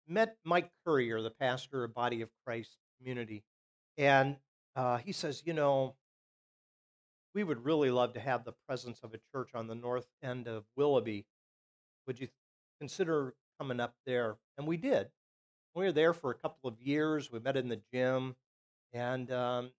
met 0.09 0.37
Mike 0.45 0.71
Courier, 0.85 1.23
the 1.23 1.31
pastor 1.31 1.85
of 1.85 1.95
Body 1.95 2.23
of 2.23 2.31
Christ 2.45 2.77
Community, 2.99 3.45
and 3.97 4.37
uh, 4.77 4.99
he 4.99 5.13
says, 5.13 5.43
you 5.45 5.53
know, 5.53 5.95
we 7.35 7.45
would 7.45 7.65
really 7.65 7.91
love 7.91 8.15
to 8.15 8.21
have 8.21 8.45
the 8.45 8.55
presence 8.67 9.01
of 9.03 9.15
a 9.15 9.21
church 9.33 9.51
on 9.55 9.67
the 9.67 9.75
north 9.75 10.07
end 10.23 10.49
of 10.49 10.65
Willoughby. 10.77 11.27
Would 12.07 12.21
you 12.21 12.29
consider 12.81 13.35
coming 13.59 13.81
up 13.81 13.95
there? 14.07 14.37
And 14.59 14.67
we 14.67 14.77
did. 14.77 15.09
We 15.75 15.85
were 15.85 15.93
there 15.93 16.13
for 16.13 16.31
a 16.31 16.35
couple 16.35 16.69
of 16.69 16.81
years. 16.81 17.31
We 17.31 17.39
met 17.39 17.57
in 17.57 17.69
the 17.69 17.81
gym, 17.93 18.35
and 18.93 19.31
um, 19.31 19.71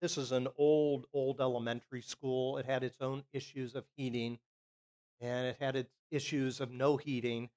this 0.00 0.18
is 0.18 0.32
an 0.32 0.48
old, 0.56 1.06
old 1.12 1.40
elementary 1.40 2.02
school. 2.02 2.58
It 2.58 2.66
had 2.66 2.82
its 2.82 3.00
own 3.00 3.22
issues 3.32 3.74
of 3.76 3.84
heating, 3.96 4.38
and 5.20 5.46
it 5.46 5.56
had 5.60 5.76
its 5.76 5.92
issues 6.10 6.60
of 6.60 6.72
no 6.72 6.96
heating. 6.96 7.50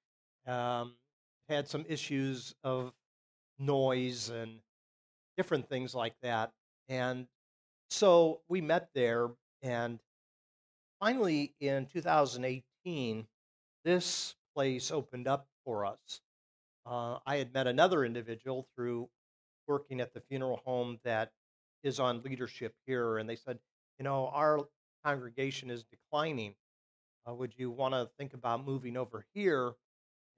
Um, 0.46 0.94
had 1.52 1.68
some 1.68 1.84
issues 1.88 2.54
of 2.64 2.92
noise 3.58 4.28
and 4.28 4.60
different 5.36 5.68
things 5.68 5.94
like 5.94 6.14
that. 6.22 6.52
And 6.88 7.26
so 7.90 8.40
we 8.48 8.60
met 8.60 8.88
there, 8.94 9.30
and 9.62 9.98
finally 11.00 11.54
in 11.60 11.86
2018, 11.86 13.26
this 13.84 14.34
place 14.54 14.90
opened 14.90 15.28
up 15.28 15.46
for 15.64 15.86
us. 15.86 16.20
Uh, 16.84 17.18
I 17.26 17.36
had 17.36 17.54
met 17.54 17.66
another 17.66 18.04
individual 18.04 18.66
through 18.74 19.08
working 19.68 20.00
at 20.00 20.12
the 20.12 20.20
funeral 20.20 20.60
home 20.64 20.98
that 21.04 21.30
is 21.82 22.00
on 22.00 22.22
leadership 22.22 22.74
here, 22.86 23.18
and 23.18 23.28
they 23.28 23.36
said, 23.36 23.58
you 23.98 24.04
know, 24.04 24.30
our 24.32 24.60
congregation 25.04 25.70
is 25.70 25.84
declining. 25.84 26.54
Uh, 27.28 27.34
would 27.34 27.52
you 27.56 27.70
want 27.70 27.94
to 27.94 28.08
think 28.18 28.34
about 28.34 28.66
moving 28.66 28.96
over 28.96 29.24
here 29.32 29.74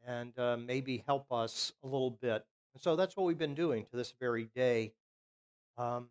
and 0.06 0.38
uh, 0.38 0.56
maybe 0.56 1.04
help 1.06 1.30
us 1.32 1.72
a 1.82 1.86
little 1.86 2.10
bit? 2.10 2.44
And 2.74 2.82
so 2.82 2.96
that's 2.96 3.16
what 3.16 3.24
we've 3.26 3.38
been 3.38 3.54
doing 3.54 3.86
to 3.90 3.96
this 3.96 4.14
very 4.20 4.48
day. 4.54 4.92
Um, 5.76 6.08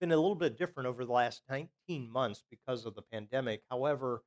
been 0.00 0.12
a 0.12 0.16
little 0.16 0.34
bit 0.34 0.58
different 0.58 0.86
over 0.86 1.04
the 1.04 1.12
last 1.12 1.42
19 1.48 2.10
months 2.10 2.44
because 2.50 2.86
of 2.86 2.94
the 2.94 3.02
pandemic. 3.02 3.62
However, 3.70 4.22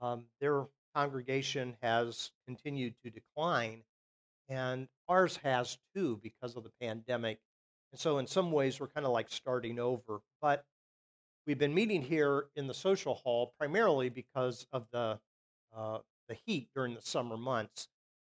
um, 0.00 0.24
their 0.40 0.66
congregation 0.94 1.76
has 1.82 2.32
continued 2.46 2.94
to 3.04 3.10
decline, 3.10 3.82
and 4.48 4.88
ours 5.08 5.38
has 5.42 5.78
too 5.94 6.20
because 6.22 6.56
of 6.56 6.64
the 6.64 6.72
pandemic. 6.80 7.38
And 7.92 8.00
so, 8.00 8.18
in 8.18 8.26
some 8.26 8.52
ways, 8.52 8.78
we're 8.78 8.88
kind 8.88 9.06
of 9.06 9.12
like 9.12 9.30
starting 9.30 9.78
over. 9.78 10.20
But 10.42 10.64
we've 11.46 11.58
been 11.58 11.74
meeting 11.74 12.02
here 12.02 12.46
in 12.56 12.66
the 12.66 12.74
social 12.74 13.14
hall 13.14 13.54
primarily 13.58 14.08
because 14.08 14.66
of 14.72 14.86
the 14.92 15.18
uh, 15.74 15.98
the 16.28 16.36
heat 16.46 16.68
during 16.74 16.94
the 16.94 17.02
summer 17.02 17.36
months. 17.36 17.88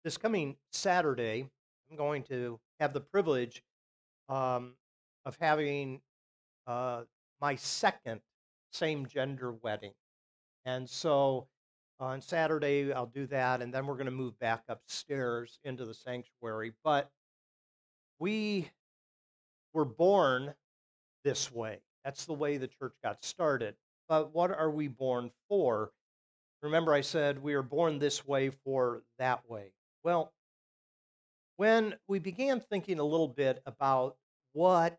This 0.04 0.16
coming 0.16 0.56
Saturday, 0.70 1.48
I'm 1.90 1.96
going 1.96 2.22
to 2.24 2.60
have 2.78 2.92
the 2.92 3.00
privilege 3.00 3.62
um, 4.28 4.74
of 5.26 5.36
having 5.40 6.00
uh, 6.66 7.02
my 7.40 7.56
second 7.56 8.20
same 8.72 9.06
gender 9.06 9.52
wedding. 9.52 9.92
And 10.64 10.88
so 10.88 11.48
on 11.98 12.20
Saturday, 12.20 12.92
I'll 12.92 13.06
do 13.06 13.26
that, 13.26 13.60
and 13.60 13.74
then 13.74 13.86
we're 13.86 13.94
going 13.94 14.06
to 14.06 14.12
move 14.12 14.38
back 14.38 14.62
upstairs 14.68 15.58
into 15.64 15.84
the 15.84 15.94
sanctuary. 15.94 16.72
But 16.84 17.10
we 18.20 18.70
were 19.72 19.84
born 19.84 20.54
this 21.24 21.50
way. 21.52 21.80
That's 22.04 22.24
the 22.24 22.34
way 22.34 22.56
the 22.56 22.68
church 22.68 22.94
got 23.02 23.24
started. 23.24 23.74
But 24.08 24.32
what 24.32 24.52
are 24.52 24.70
we 24.70 24.86
born 24.86 25.32
for? 25.48 25.90
Remember, 26.62 26.94
I 26.94 27.00
said 27.00 27.42
we 27.42 27.54
are 27.54 27.62
born 27.62 27.98
this 27.98 28.26
way 28.26 28.50
for 28.50 29.02
that 29.18 29.48
way. 29.50 29.72
Well, 30.04 30.32
when 31.56 31.94
we 32.06 32.18
began 32.18 32.60
thinking 32.60 32.98
a 32.98 33.04
little 33.04 33.28
bit 33.28 33.62
about 33.66 34.16
what 34.52 34.98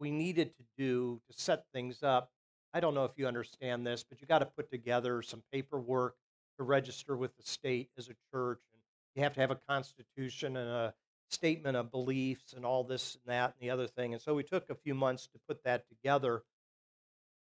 we 0.00 0.10
needed 0.10 0.56
to 0.56 0.64
do 0.76 1.20
to 1.30 1.38
set 1.38 1.64
things 1.72 2.02
up. 2.02 2.30
I 2.72 2.80
don't 2.80 2.94
know 2.94 3.04
if 3.04 3.12
you 3.16 3.26
understand 3.26 3.86
this, 3.86 4.04
but 4.08 4.20
you 4.20 4.26
got 4.26 4.38
to 4.38 4.46
put 4.46 4.70
together 4.70 5.22
some 5.22 5.42
paperwork 5.52 6.16
to 6.56 6.64
register 6.64 7.16
with 7.16 7.36
the 7.36 7.42
state 7.42 7.90
as 7.98 8.08
a 8.08 8.14
church. 8.32 8.60
And 8.72 8.80
you 9.14 9.22
have 9.22 9.34
to 9.34 9.40
have 9.40 9.50
a 9.50 9.60
constitution 9.68 10.56
and 10.56 10.68
a 10.68 10.94
statement 11.28 11.76
of 11.76 11.90
beliefs 11.90 12.54
and 12.56 12.64
all 12.64 12.82
this 12.82 13.14
and 13.14 13.32
that 13.32 13.54
and 13.54 13.68
the 13.68 13.70
other 13.72 13.86
thing. 13.86 14.14
And 14.14 14.22
so 14.22 14.34
we 14.34 14.42
took 14.42 14.70
a 14.70 14.74
few 14.74 14.94
months 14.94 15.28
to 15.28 15.38
put 15.46 15.62
that 15.64 15.88
together. 15.88 16.42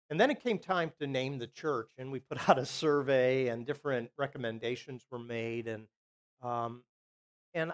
And 0.09 0.19
then 0.19 0.29
it 0.29 0.43
came 0.43 0.57
time 0.57 0.91
to 0.99 1.07
name 1.07 1.39
the 1.39 1.47
church, 1.47 1.89
and 1.97 2.11
we 2.11 2.19
put 2.19 2.37
out 2.49 2.59
a 2.59 2.65
survey, 2.65 3.47
and 3.47 3.65
different 3.65 4.11
recommendations 4.17 5.05
were 5.09 5.19
made. 5.19 5.67
And 5.67 5.87
um, 6.41 6.83
and 7.53 7.73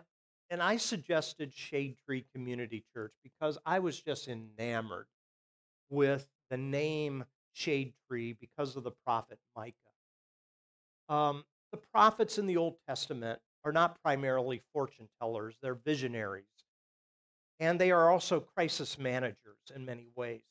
and 0.49 0.62
I 0.62 0.77
suggested 0.77 1.53
Shade 1.53 1.97
Tree 2.06 2.25
Community 2.34 2.86
Church 2.93 3.12
because 3.23 3.58
I 3.65 3.80
was 3.80 3.99
just 3.99 4.30
enamored 4.30 5.08
with 5.89 6.25
the 6.49 6.58
name 6.58 7.25
Shade 7.53 7.93
Tree 8.08 8.34
because 8.39 8.75
of 8.75 8.84
the 8.84 8.93
prophet 9.06 9.39
Micah. 9.56 9.75
Um, 11.10 11.43
the 11.71 11.77
prophets 11.77 12.38
in 12.38 12.47
the 12.47 12.58
Old 12.58 12.75
Testament 12.88 13.39
are 13.65 13.73
not 13.73 14.01
primarily 14.01 14.62
fortune 14.73 15.10
tellers, 15.19 15.56
they're 15.62 15.75
visionaries. 15.75 16.45
And 17.60 17.80
they 17.80 17.91
are 17.91 18.10
also 18.10 18.39
crisis 18.39 18.97
managers 18.97 19.58
in 19.75 19.84
many 19.86 20.08
ways. 20.15 20.41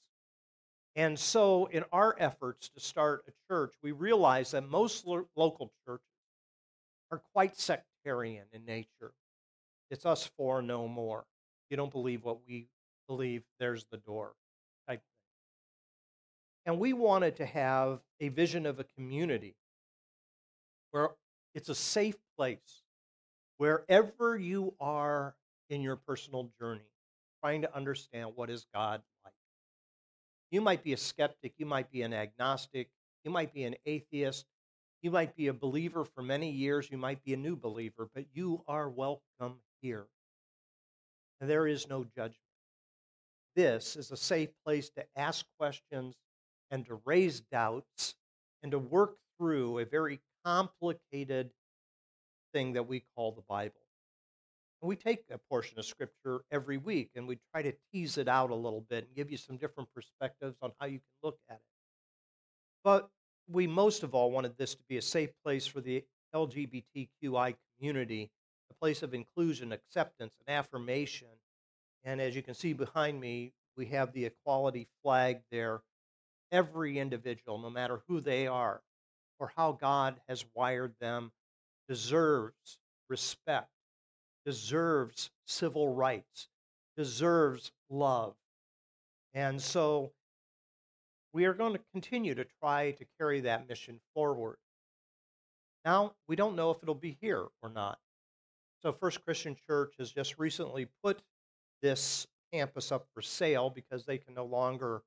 And 0.96 1.18
so, 1.18 1.66
in 1.66 1.85
our 1.92 2.16
efforts 2.18 2.70
to 2.70 2.81
start 2.81 3.24
a 3.29 3.33
church, 3.52 3.74
we 3.83 3.92
realized 3.92 4.52
that 4.52 4.68
most 4.68 5.07
lo- 5.07 5.29
local 5.37 5.70
churches 5.87 6.05
are 7.11 7.22
quite 7.33 7.57
sectarian 7.57 7.85
in 8.07 8.64
nature. 8.66 9.12
It's 9.90 10.07
us 10.07 10.31
four, 10.37 10.62
no 10.62 10.88
more. 10.88 11.25
You 11.71 11.77
don't 11.77 11.92
believe 11.92 12.25
what 12.25 12.38
we 12.47 12.69
believe, 13.09 13.42
there's 13.59 13.85
the 13.90 13.99
door. 13.99 14.35
And 16.66 16.81
we 16.81 16.92
wanted 16.92 17.37
to 17.37 17.47
have 17.47 18.01
a 18.21 18.29
vision 18.29 18.66
of 18.66 18.81
a 18.81 18.85
community 18.97 19.55
where 20.90 21.11
it's 21.55 21.69
a 21.69 21.75
safe 21.77 22.16
place 22.37 22.83
wherever 23.59 24.37
you 24.37 24.75
are 24.81 25.37
in 25.71 25.81
your 25.81 25.97
personal 25.97 26.51
journey, 26.61 26.90
trying 27.40 27.62
to 27.62 27.75
understand 27.75 28.33
what 28.35 28.51
is 28.51 28.66
God 28.75 29.01
like. 29.25 29.33
You 30.51 30.61
might 30.61 30.83
be 30.83 30.92
a 30.92 30.97
skeptic, 30.97 31.55
you 31.57 31.66
might 31.66 31.90
be 31.90 32.03
an 32.03 32.12
agnostic, 32.12 32.88
you 33.25 33.31
might 33.31 33.55
be 33.55 33.62
an 33.62 33.77
atheist, 33.87 34.45
you 35.03 35.11
might 35.11 35.37
be 35.37 35.49
a 35.49 35.53
believer 35.53 36.05
for 36.05 36.23
many 36.23 36.51
years, 36.51 36.91
you 36.91 36.99
might 36.99 37.23
be 37.25 37.33
a 37.35 37.37
new 37.37 37.57
believer, 37.57 38.09
but 38.15 38.25
you 38.33 38.63
are 38.67 38.89
welcome 38.89 39.61
here. 39.81 40.07
And 41.41 41.51
there 41.51 41.67
is 41.67 41.89
no 41.89 42.05
judgment. 42.05 42.37
This 43.55 43.97
is 43.97 44.11
a 44.11 44.17
safe 44.17 44.51
place 44.65 44.91
to 44.91 45.05
ask 45.17 45.47
questions 45.59 46.15
and 46.71 46.85
to 46.87 47.01
raise 47.05 47.41
doubts 47.41 48.15
and 48.63 48.73
to 48.73 48.79
work 48.79 49.17
through 49.39 49.79
a 49.79 49.85
very 49.85 50.21
complicated 50.45 51.51
thing 52.53 52.73
that 52.73 52.87
we 52.87 53.05
call 53.15 53.33
the 53.33 53.43
Bible. 53.49 53.75
And 54.83 54.89
we 54.89 54.97
take 54.97 55.25
a 55.31 55.39
portion 55.51 55.79
of 55.79 55.85
Scripture 55.85 56.41
every 56.51 56.77
week 56.77 57.11
and 57.15 57.27
we 57.27 57.39
try 57.53 57.63
to 57.63 57.73
tease 57.93 58.19
it 58.19 58.29
out 58.29 58.51
a 58.51 58.55
little 58.55 58.85
bit 58.89 59.07
and 59.07 59.17
give 59.17 59.31
you 59.31 59.37
some 59.37 59.57
different 59.57 59.89
perspectives 59.95 60.57
on 60.63 60.73
how 60.79 60.87
you 60.87 60.99
can 60.99 61.17
look 61.23 61.39
at 61.49 61.57
it. 61.57 61.63
But 62.85 63.09
we 63.49 63.67
most 63.67 64.03
of 64.03 64.15
all 64.15 64.31
wanted 64.31 64.57
this 64.57 64.75
to 64.75 64.83
be 64.89 64.97
a 64.97 65.03
safe 65.03 65.31
place 65.45 65.67
for 65.67 65.81
the 65.81 66.05
LGBTQI 66.35 67.55
community 67.79 68.31
a 68.71 68.75
place 68.75 69.03
of 69.03 69.15
inclusion, 69.15 69.73
acceptance, 69.73 70.35
and 70.47 70.57
affirmation. 70.57 71.29
And 72.05 72.21
as 72.21 72.35
you 72.35 72.43
can 72.43 72.55
see 72.55 72.73
behind 72.73 73.21
me, 73.21 73.53
we 73.77 73.87
have 73.87 74.13
the 74.13 74.25
equality 74.25 74.89
flag 75.03 75.41
there. 75.51 75.83
Every 76.53 76.99
individual, 76.99 77.59
no 77.59 77.71
matter 77.71 78.03
who 78.09 78.21
they 78.21 78.47
are 78.47 78.81
or 79.39 79.53
how 79.57 79.73
God 79.73 80.17
has 80.29 80.45
wired 80.55 80.95
them, 81.01 81.33
deserves 81.89 82.79
respect, 83.09 83.71
deserves 84.45 85.31
civil 85.47 85.95
rights, 85.95 86.49
deserves 86.97 87.73
love. 87.91 88.35
And 89.35 89.61
so 89.61 90.13
we 91.37 91.44
are 91.44 91.53
going 91.53 91.75
to 91.75 91.81
continue 91.92 92.35
to 92.35 92.46
try 92.62 92.92
to 92.92 93.05
carry 93.18 93.40
that 93.42 93.68
mission 93.68 94.01
forward. 94.14 94.57
Now, 95.85 96.14
we 96.27 96.35
don't 96.35 96.57
know 96.57 96.70
if 96.70 96.79
it'll 96.83 96.94
be 96.94 97.18
here 97.20 97.44
or 97.62 97.68
not. 97.68 97.99
So, 98.81 98.90
First 98.90 99.22
Christian 99.22 99.55
Church 99.66 99.92
has 99.99 100.11
just 100.11 100.38
recently 100.38 100.88
put 101.05 101.20
this 101.83 102.27
campus 102.55 102.90
up 102.90 103.07
for 103.12 103.20
sale 103.20 103.68
because 103.68 104.07
they 104.07 104.16
can 104.16 104.33
no 104.33 104.46
longer 104.46 105.03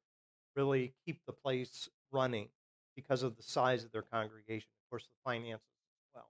really 0.55 0.93
keep 1.03 1.19
the 1.25 1.33
place 1.33 1.89
running 2.11 2.49
because 2.95 3.23
of 3.23 3.35
the 3.35 3.41
size 3.41 3.83
of 3.83 3.91
their 3.91 4.03
congregation, 4.03 4.69
of 4.85 4.89
course, 4.91 5.05
the 5.05 5.31
finances 5.31 5.65
as 5.65 6.13
well. 6.13 6.29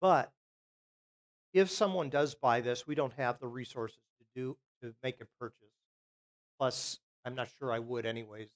But 0.00 0.32
if 1.52 1.70
someone 1.70 2.10
does 2.10 2.34
buy 2.34 2.62
this, 2.62 2.84
we 2.84 2.96
don't 2.96 3.12
have 3.12 3.38
the 3.38 3.46
resources 3.46 4.02
to 4.18 4.40
do 4.40 4.56
to 4.82 4.92
make 5.04 5.20
a 5.20 5.26
purchase. 5.38 5.54
Plus, 6.58 6.98
I'm 7.24 7.36
not 7.36 7.48
sure 7.60 7.70
I 7.70 7.78
would 7.78 8.06
anyways. 8.06 8.48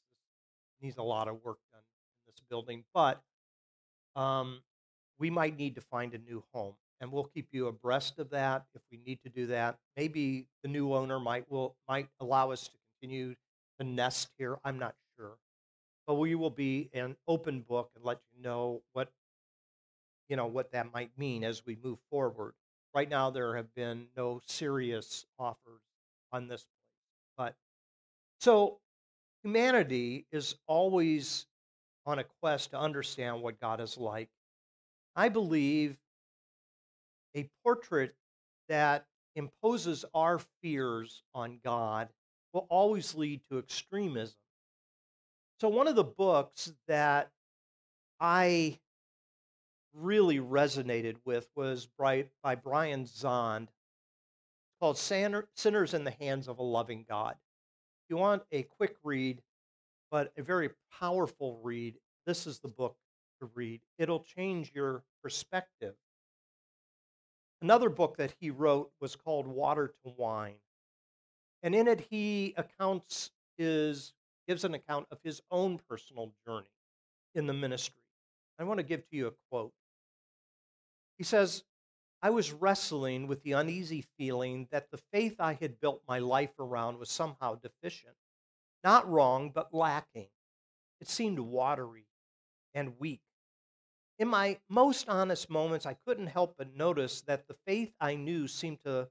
Needs 0.81 0.99
a 0.99 1.03
lot 1.03 1.29
of 1.29 1.43
work 1.45 1.59
done 1.73 1.81
in 1.81 2.33
this 2.33 2.43
building, 2.51 2.85
but 2.93 3.23
um, 4.17 4.61
we 5.19 5.31
might 5.31 5.57
need 5.57 5.75
to 5.77 5.81
find 5.81 6.15
a 6.15 6.19
new 6.19 6.45
home 6.53 6.75
and 7.01 7.13
we'll 7.13 7.25
keep 7.25 7.49
you 7.53 7.67
abreast 7.67 8.19
of 8.19 8.31
that 8.31 8.65
if 8.75 8.81
we 8.91 8.99
need 9.05 9.19
to 9.23 9.29
do 9.29 9.47
that. 9.47 9.77
Maybe 9.97 10.47
the 10.63 10.69
new 10.69 10.95
owner 10.95 11.21
might 11.21 11.51
will 11.51 11.77
might 11.89 12.09
allow 12.21 12.51
us 12.51 12.69
to 12.69 12.71
continue 13.01 13.35
to 13.79 13.87
nest 13.87 14.31
here. 14.39 14.59
I'm 14.65 14.79
not 14.79 14.95
sure, 15.17 15.37
but 16.07 16.15
we 16.15 16.35
will 16.35 16.51
be 16.51 16.89
an 16.93 17.17
open 17.29 17.61
book 17.61 17.91
and 17.95 18.05
let 18.05 18.21
you 18.35 18.43
know 18.43 18.83
what 18.93 19.11
you 20.29 20.37
know 20.37 20.47
what 20.47 20.73
that 20.73 20.93
might 20.93 21.11
mean 21.19 21.45
as 21.45 21.67
we 21.67 21.77
move 21.83 21.99
forward. 22.11 22.55
Right 22.95 23.11
now, 23.11 23.29
there 23.31 23.57
have 23.57 23.75
been 23.75 24.07
no 24.17 24.41
serious 24.47 25.27
offers 25.39 25.83
on 26.33 26.49
this 26.49 26.63
place, 26.63 27.35
but 27.37 27.55
so 28.39 28.79
humanity 29.45 30.27
is 30.33 30.57
always 30.67 31.47
on 32.07 32.19
a 32.19 32.25
quest 32.43 32.71
to 32.71 32.79
understand 32.79 33.43
what 33.43 33.61
God 33.61 33.81
is 33.81 33.97
like. 33.97 34.31
I 35.15 35.29
believe 35.29 35.97
a 37.37 37.49
portrait 37.63 38.15
that 38.69 39.07
imposes 39.37 40.05
our 40.15 40.41
fears 40.63 41.23
on 41.35 41.61
God 41.63 42.09
will 42.53 42.67
always 42.71 43.15
lead 43.15 43.43
to 43.51 43.59
extremism. 43.59 44.35
So, 45.61 45.69
one 45.69 45.89
of 45.89 45.97
the 45.97 46.05
books 46.05 46.73
that 46.89 47.31
I 48.21 48.79
really 49.93 50.39
resonated 50.39 51.17
with 51.25 51.49
was 51.55 51.89
by, 51.99 52.27
Brian 52.63 53.05
Zahnd 53.05 53.69
called 54.81 54.99
Sinners 54.99 55.95
in 55.95 56.05
the 56.05 56.15
Hands 56.19 56.49
of 56.49 56.59
a 56.59 56.63
Loving 56.63 57.05
God. 57.09 57.37
You 58.15 58.19
want 58.19 58.45
a 58.53 58.63
quick 58.63 58.95
read, 59.03 59.43
but 60.09 60.31
a 60.39 60.43
very 60.45 60.71
powerful 61.01 61.59
read, 61.65 61.97
this 62.29 62.47
is 62.47 62.61
the 62.61 62.69
book 62.69 62.95
to 63.41 63.51
read. 63.57 63.81
It'll 63.99 64.21
change 64.21 64.71
your 64.73 65.03
perspective. 65.21 65.97
Another 67.61 67.89
book 67.89 68.17
that 68.19 68.33
he 68.39 68.51
wrote 68.51 68.93
was 69.01 69.17
called 69.17 69.49
Water 69.49 69.89
to 69.89 70.13
Wine. 70.17 70.61
And 71.65 71.75
in 71.75 71.89
it, 71.89 72.07
he 72.09 72.55
accounts 72.57 73.33
his, 73.59 74.13
gives 74.47 74.63
an 74.63 74.75
account 74.75 75.07
of 75.11 75.19
his 75.25 75.43
own 75.51 75.81
personal 75.89 76.31
journey 76.47 76.69
in 77.35 77.49
the 77.49 77.53
ministry. 77.53 78.05
I 78.61 78.63
want 78.63 78.79
to 78.79 78.85
give 78.85 79.01
to 79.11 79.17
you 79.17 79.27
a 79.27 79.33
quote. 79.51 79.73
He 81.19 81.25
says, 81.25 81.65
I 82.25 82.31
was 82.31 82.53
wrestling 82.53 83.27
with 83.27 83.43
the 83.43 83.53
uneasy 83.53 84.07
feeling 84.17 84.67
that 84.71 84.91
the 84.91 84.97
faith 85.13 85.37
I 85.41 85.53
had 85.53 85.79
built 85.79 86.01
my 86.09 86.21
life 86.21 86.59
around 86.59 86.99
was 86.99 87.11
somehow 87.11 87.57
deficient. 87.57 88.15
Not 88.83 89.07
wrong, 89.07 89.51
but 89.55 89.75
lacking. 89.75 90.29
It 91.03 91.09
seemed 91.09 91.39
watery 91.39 92.07
and 92.73 92.99
weak. 92.99 93.21
In 94.19 94.29
my 94.29 94.59
most 94.71 95.07
honest 95.07 95.51
moments, 95.51 95.85
I 95.85 95.99
couldn't 96.07 96.29
help 96.29 96.55
but 96.57 96.75
notice 96.75 97.21
that 97.27 97.47
the 97.47 97.57
faith 97.67 97.93
I 98.01 98.15
knew 98.15 98.49
seemed 98.49 98.79
to 98.87 99.11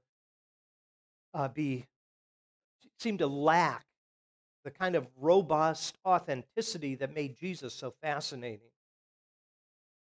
uh, 1.34 1.46
be 1.46 1.86
seemed 2.98 3.20
to 3.20 3.28
lack 3.28 3.86
the 4.64 4.72
kind 4.72 4.96
of 4.96 5.06
robust 5.20 5.96
authenticity 6.04 6.96
that 6.96 7.14
made 7.14 7.36
Jesus 7.36 7.74
so 7.74 7.94
fascinating. 8.02 8.73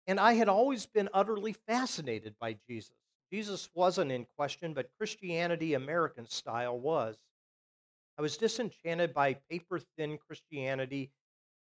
And 0.07 0.19
I 0.19 0.33
had 0.33 0.47
always 0.47 0.85
been 0.85 1.09
utterly 1.13 1.53
fascinated 1.67 2.35
by 2.39 2.57
Jesus. 2.69 2.95
Jesus 3.31 3.69
wasn't 3.75 4.11
in 4.11 4.25
question, 4.37 4.73
but 4.73 4.89
Christianity, 4.97 5.73
American 5.73 6.25
style, 6.25 6.79
was. 6.79 7.17
I 8.17 8.21
was 8.21 8.37
disenchanted 8.37 9.13
by 9.13 9.33
paper 9.49 9.79
thin 9.97 10.17
Christianity, 10.17 11.11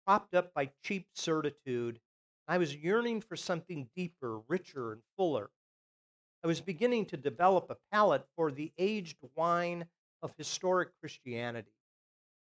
propped 0.04 0.34
up 0.34 0.52
by 0.52 0.70
cheap 0.82 1.06
certitude. 1.14 2.00
I 2.48 2.58
was 2.58 2.74
yearning 2.74 3.20
for 3.20 3.36
something 3.36 3.88
deeper, 3.96 4.40
richer, 4.48 4.92
and 4.92 5.02
fuller. 5.16 5.50
I 6.42 6.48
was 6.48 6.60
beginning 6.60 7.06
to 7.06 7.16
develop 7.16 7.70
a 7.70 7.76
palate 7.92 8.26
for 8.36 8.50
the 8.50 8.72
aged 8.76 9.18
wine 9.36 9.86
of 10.20 10.34
historic 10.36 10.88
Christianity. 11.00 11.70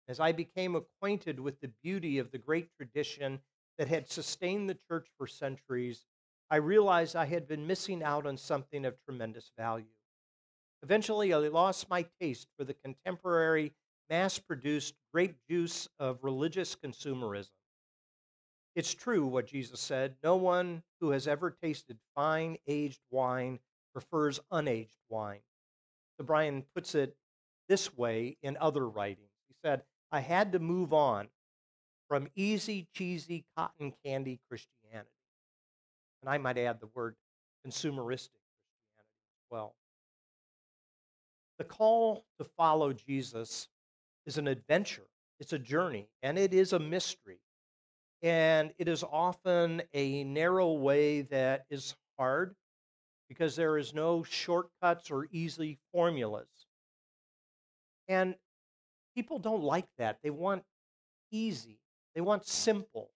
As 0.09 0.21
I 0.21 0.33
became 0.33 0.77
acquainted 0.77 1.41
with 1.41 1.59
the 1.61 1.73
beauty 1.83 2.19
of 2.19 2.31
the 2.31 2.39
great 2.39 2.69
tradition 2.77 3.41
that 3.79 3.89
had 3.89 4.11
sustained 4.11 4.69
the 4.69 4.79
church 4.89 5.09
for 5.19 5.27
centuries, 5.27 6.05
I 6.51 6.57
realized 6.57 7.17
I 7.17 7.27
had 7.27 7.49
been 7.49 7.67
missing 7.67 8.03
out 8.03 8.27
on 8.27 8.37
something 8.37 8.85
of 8.85 8.95
tremendous 9.05 9.51
value. 9.59 9.87
Eventually, 10.83 11.33
I 11.33 11.39
lost 11.39 11.91
my 11.91 12.07
taste 12.21 12.49
for 12.57 12.65
the 12.65 12.75
contemporary, 12.75 13.75
mass 14.09 14.39
produced 14.39 14.95
grape 15.13 15.37
juice 15.49 15.89
of 15.99 16.23
religious 16.23 16.77
consumerism. 16.77 17.51
It's 18.77 18.95
true 18.95 19.27
what 19.27 19.47
Jesus 19.47 19.81
said 19.81 20.17
no 20.23 20.37
one 20.37 20.83
who 21.01 21.11
has 21.11 21.27
ever 21.27 21.57
tasted 21.63 21.99
fine 22.15 22.59
aged 22.67 23.01
wine 23.11 23.59
prefers 23.95 24.39
unaged 24.53 24.99
wine. 25.09 25.41
So 26.19 26.25
Brian 26.25 26.63
puts 26.75 26.95
it 26.95 27.17
this 27.69 27.97
way 27.97 28.37
in 28.43 28.57
other 28.61 28.87
writings. 28.87 29.31
He 29.49 29.55
said, 29.65 29.83
I 30.13 30.21
had 30.21 30.53
to 30.53 30.59
move 30.59 30.93
on 30.93 31.29
from 32.09 32.29
easy, 32.35 32.87
cheesy, 32.95 33.45
cotton 33.57 33.93
candy 34.05 34.41
Christianity. 34.49 35.11
And 36.23 36.31
I 36.31 36.39
might 36.39 36.59
add 36.59 36.81
the 36.81 36.89
word 36.95 37.17
consumeristic 37.67 38.41
Christianity 38.41 39.25
as 39.35 39.51
well. 39.51 39.75
The 41.59 41.65
call 41.65 42.25
to 42.39 42.45
follow 42.57 42.93
Jesus 42.93 43.69
is 44.27 44.39
an 44.39 44.49
adventure, 44.49 45.07
it's 45.41 45.53
a 45.53 45.59
journey, 45.59 46.09
and 46.23 46.39
it 46.39 46.53
is 46.53 46.73
a 46.73 46.79
mystery. 46.79 47.39
And 48.23 48.73
it 48.79 48.89
is 48.89 49.05
often 49.05 49.83
a 49.93 50.25
narrow 50.25 50.73
way 50.73 51.23
that 51.23 51.67
is 51.71 51.95
hard 52.19 52.55
because 53.29 53.57
there 53.57 53.77
is 53.79 53.93
no 53.93 54.23
shortcuts 54.23 55.11
or 55.11 55.29
easy 55.31 55.79
formulas. 55.93 56.49
And 58.09 58.35
people 59.15 59.39
don't 59.39 59.63
like 59.63 59.87
that. 59.99 60.19
They 60.23 60.31
want 60.31 60.63
easy, 61.31 61.79
they 62.17 62.23
want 62.23 62.47
simple. 62.47 63.11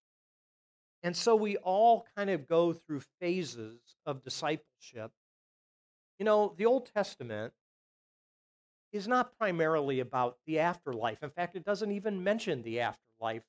And 1.03 1.17
so 1.17 1.35
we 1.35 1.57
all 1.57 2.05
kind 2.15 2.29
of 2.29 2.47
go 2.47 2.71
through 2.71 3.01
phases 3.19 3.79
of 4.05 4.23
discipleship. 4.23 5.11
You 6.19 6.25
know, 6.25 6.53
the 6.55 6.67
Old 6.67 6.91
Testament 6.93 7.51
is 8.93 9.07
not 9.07 9.35
primarily 9.39 10.01
about 10.01 10.37
the 10.45 10.59
afterlife. 10.59 11.23
In 11.23 11.31
fact, 11.31 11.55
it 11.55 11.65
doesn't 11.65 11.91
even 11.91 12.23
mention 12.23 12.61
the 12.61 12.81
afterlife 12.81 13.41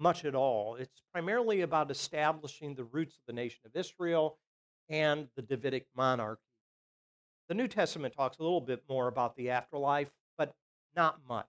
much 0.00 0.24
at 0.24 0.34
all. 0.34 0.74
It's 0.74 1.00
primarily 1.12 1.60
about 1.60 1.90
establishing 1.92 2.74
the 2.74 2.84
roots 2.84 3.14
of 3.14 3.22
the 3.28 3.32
nation 3.32 3.60
of 3.64 3.76
Israel 3.76 4.38
and 4.88 5.28
the 5.36 5.42
Davidic 5.42 5.86
monarchy. 5.96 6.42
The 7.48 7.54
New 7.54 7.68
Testament 7.68 8.12
talks 8.12 8.38
a 8.38 8.42
little 8.42 8.60
bit 8.60 8.82
more 8.88 9.06
about 9.06 9.36
the 9.36 9.50
afterlife, 9.50 10.10
but 10.36 10.52
not 10.96 11.20
much. 11.28 11.46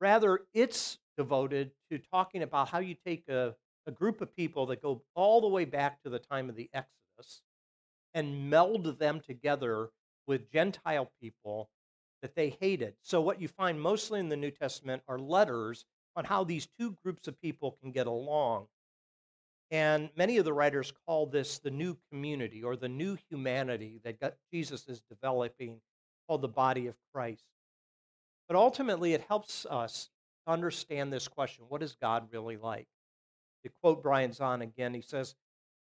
Rather, 0.00 0.40
it's 0.54 0.98
devoted 1.18 1.72
to 1.90 1.98
talking 1.98 2.42
about 2.42 2.68
how 2.68 2.78
you 2.78 2.94
take 3.04 3.28
a, 3.28 3.54
a 3.86 3.90
group 3.90 4.22
of 4.22 4.34
people 4.34 4.64
that 4.66 4.80
go 4.80 5.02
all 5.14 5.42
the 5.42 5.48
way 5.48 5.66
back 5.66 6.00
to 6.02 6.08
the 6.08 6.18
time 6.18 6.48
of 6.48 6.56
the 6.56 6.70
Exodus 6.72 7.42
and 8.14 8.48
meld 8.48 8.98
them 8.98 9.20
together 9.20 9.90
with 10.26 10.50
Gentile 10.50 11.10
people 11.20 11.68
that 12.22 12.34
they 12.34 12.56
hated. 12.60 12.94
So, 13.02 13.20
what 13.20 13.40
you 13.40 13.48
find 13.48 13.80
mostly 13.80 14.20
in 14.20 14.28
the 14.28 14.36
New 14.36 14.50
Testament 14.50 15.02
are 15.08 15.18
letters 15.18 15.84
on 16.16 16.24
how 16.24 16.44
these 16.44 16.68
two 16.78 16.96
groups 17.02 17.28
of 17.28 17.40
people 17.40 17.76
can 17.82 17.92
get 17.92 18.06
along. 18.06 18.66
And 19.70 20.08
many 20.16 20.38
of 20.38 20.44
the 20.44 20.52
writers 20.52 20.92
call 21.06 21.26
this 21.26 21.58
the 21.58 21.70
new 21.70 21.96
community 22.10 22.62
or 22.62 22.76
the 22.76 22.88
new 22.88 23.18
humanity 23.28 24.00
that 24.04 24.36
Jesus 24.52 24.88
is 24.88 25.02
developing, 25.10 25.80
called 26.26 26.42
the 26.42 26.48
body 26.48 26.86
of 26.86 26.94
Christ. 27.12 27.44
But 28.48 28.56
ultimately, 28.56 29.12
it 29.12 29.24
helps 29.28 29.66
us 29.66 30.08
understand 30.48 31.12
this 31.12 31.28
question 31.28 31.64
what 31.68 31.82
is 31.82 31.96
God 32.00 32.28
really 32.32 32.56
like? 32.56 32.88
To 33.64 33.70
quote 33.82 34.02
Brian 34.02 34.30
Zahnd 34.30 34.62
again, 34.62 34.94
he 34.94 35.02
says, 35.02 35.34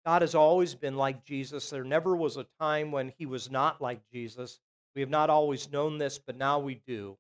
God 0.04 0.22
has 0.22 0.34
always 0.34 0.74
been 0.74 0.96
like 0.96 1.24
Jesus. 1.24 1.70
There 1.70 1.84
never 1.84 2.14
was 2.14 2.36
a 2.36 2.46
time 2.60 2.92
when 2.92 3.12
he 3.18 3.26
was 3.26 3.50
not 3.50 3.80
like 3.80 4.00
Jesus. 4.12 4.60
We 4.94 5.00
have 5.00 5.10
not 5.10 5.30
always 5.30 5.72
known 5.72 5.98
this, 5.98 6.18
but 6.18 6.36
now 6.36 6.58
we 6.58 6.80
do. 6.86 7.16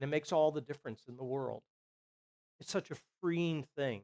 And 0.00 0.08
it 0.08 0.10
makes 0.10 0.32
all 0.32 0.52
the 0.52 0.60
difference 0.60 1.02
in 1.08 1.16
the 1.16 1.24
world. 1.24 1.62
It's 2.60 2.70
such 2.70 2.90
a 2.90 2.96
freeing 3.20 3.66
thing 3.76 4.02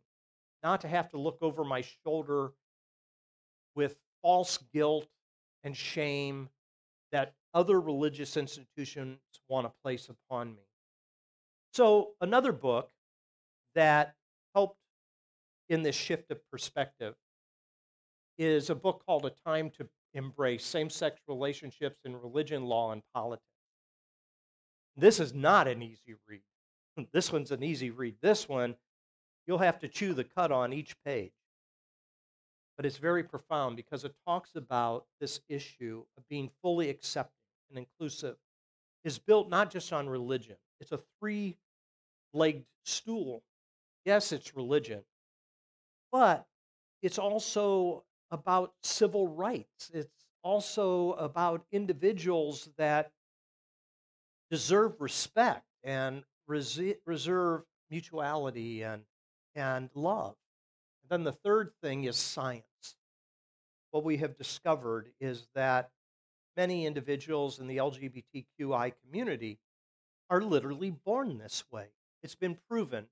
not 0.62 0.80
to 0.82 0.88
have 0.88 1.08
to 1.10 1.18
look 1.18 1.38
over 1.40 1.64
my 1.64 1.82
shoulder 2.04 2.52
with 3.74 3.96
false 4.22 4.58
guilt 4.72 5.06
and 5.64 5.76
shame 5.76 6.48
that 7.12 7.34
other 7.54 7.80
religious 7.80 8.36
institutions 8.36 9.18
want 9.48 9.66
to 9.66 9.72
place 9.82 10.08
upon 10.08 10.50
me. 10.50 10.69
So, 11.72 12.10
another 12.20 12.52
book 12.52 12.90
that 13.74 14.14
helped 14.54 14.78
in 15.68 15.82
this 15.82 15.94
shift 15.94 16.30
of 16.30 16.38
perspective 16.50 17.14
is 18.38 18.70
a 18.70 18.74
book 18.74 19.02
called 19.06 19.26
A 19.26 19.30
Time 19.46 19.70
to 19.78 19.88
Embrace 20.14 20.64
Same 20.64 20.90
Sex 20.90 21.20
Relationships 21.28 22.00
in 22.04 22.20
Religion, 22.20 22.64
Law, 22.64 22.92
and 22.92 23.02
Politics. 23.14 23.44
This 24.96 25.20
is 25.20 25.32
not 25.32 25.68
an 25.68 25.82
easy 25.82 26.14
read. 26.28 26.42
This 27.12 27.32
one's 27.32 27.52
an 27.52 27.62
easy 27.62 27.90
read. 27.90 28.16
This 28.20 28.48
one, 28.48 28.74
you'll 29.46 29.58
have 29.58 29.78
to 29.78 29.88
chew 29.88 30.12
the 30.12 30.24
cut 30.24 30.50
on 30.50 30.72
each 30.72 30.94
page. 31.04 31.32
But 32.76 32.84
it's 32.84 32.98
very 32.98 33.22
profound 33.22 33.76
because 33.76 34.04
it 34.04 34.14
talks 34.26 34.56
about 34.56 35.06
this 35.20 35.40
issue 35.48 36.02
of 36.18 36.28
being 36.28 36.50
fully 36.62 36.90
accepting 36.90 37.34
and 37.70 37.78
inclusive 37.78 38.36
is 39.04 39.18
built 39.18 39.48
not 39.48 39.70
just 39.70 39.92
on 39.92 40.08
religion, 40.08 40.56
it's 40.80 40.92
a 40.92 41.00
three 41.18 41.56
legged 42.32 42.64
stool. 42.84 43.42
Yes, 44.04 44.32
it's 44.32 44.56
religion, 44.56 45.02
but 46.10 46.46
it's 47.02 47.18
also 47.18 48.04
about 48.30 48.72
civil 48.82 49.28
rights. 49.28 49.90
It's 49.92 50.24
also 50.42 51.12
about 51.12 51.64
individuals 51.72 52.70
that 52.78 53.12
deserve 54.50 55.00
respect 55.00 55.64
and 55.84 56.24
reserve 56.46 57.62
mutuality 57.90 58.82
and, 58.82 59.02
and 59.54 59.90
love. 59.94 60.34
And 61.02 61.10
then 61.10 61.24
the 61.24 61.32
third 61.32 61.72
thing 61.82 62.04
is 62.04 62.16
science. 62.16 62.64
what 63.90 64.04
we 64.04 64.18
have 64.18 64.36
discovered 64.36 65.10
is 65.20 65.48
that 65.54 65.90
many 66.56 66.86
individuals 66.86 67.58
in 67.58 67.66
the 67.66 67.78
LGBTQI 67.78 68.92
community 69.04 69.58
are 70.30 70.40
literally 70.40 70.90
born 70.90 71.38
this 71.38 71.64
way. 71.70 71.88
It's 72.22 72.36
been 72.36 72.56
proven. 72.68 73.06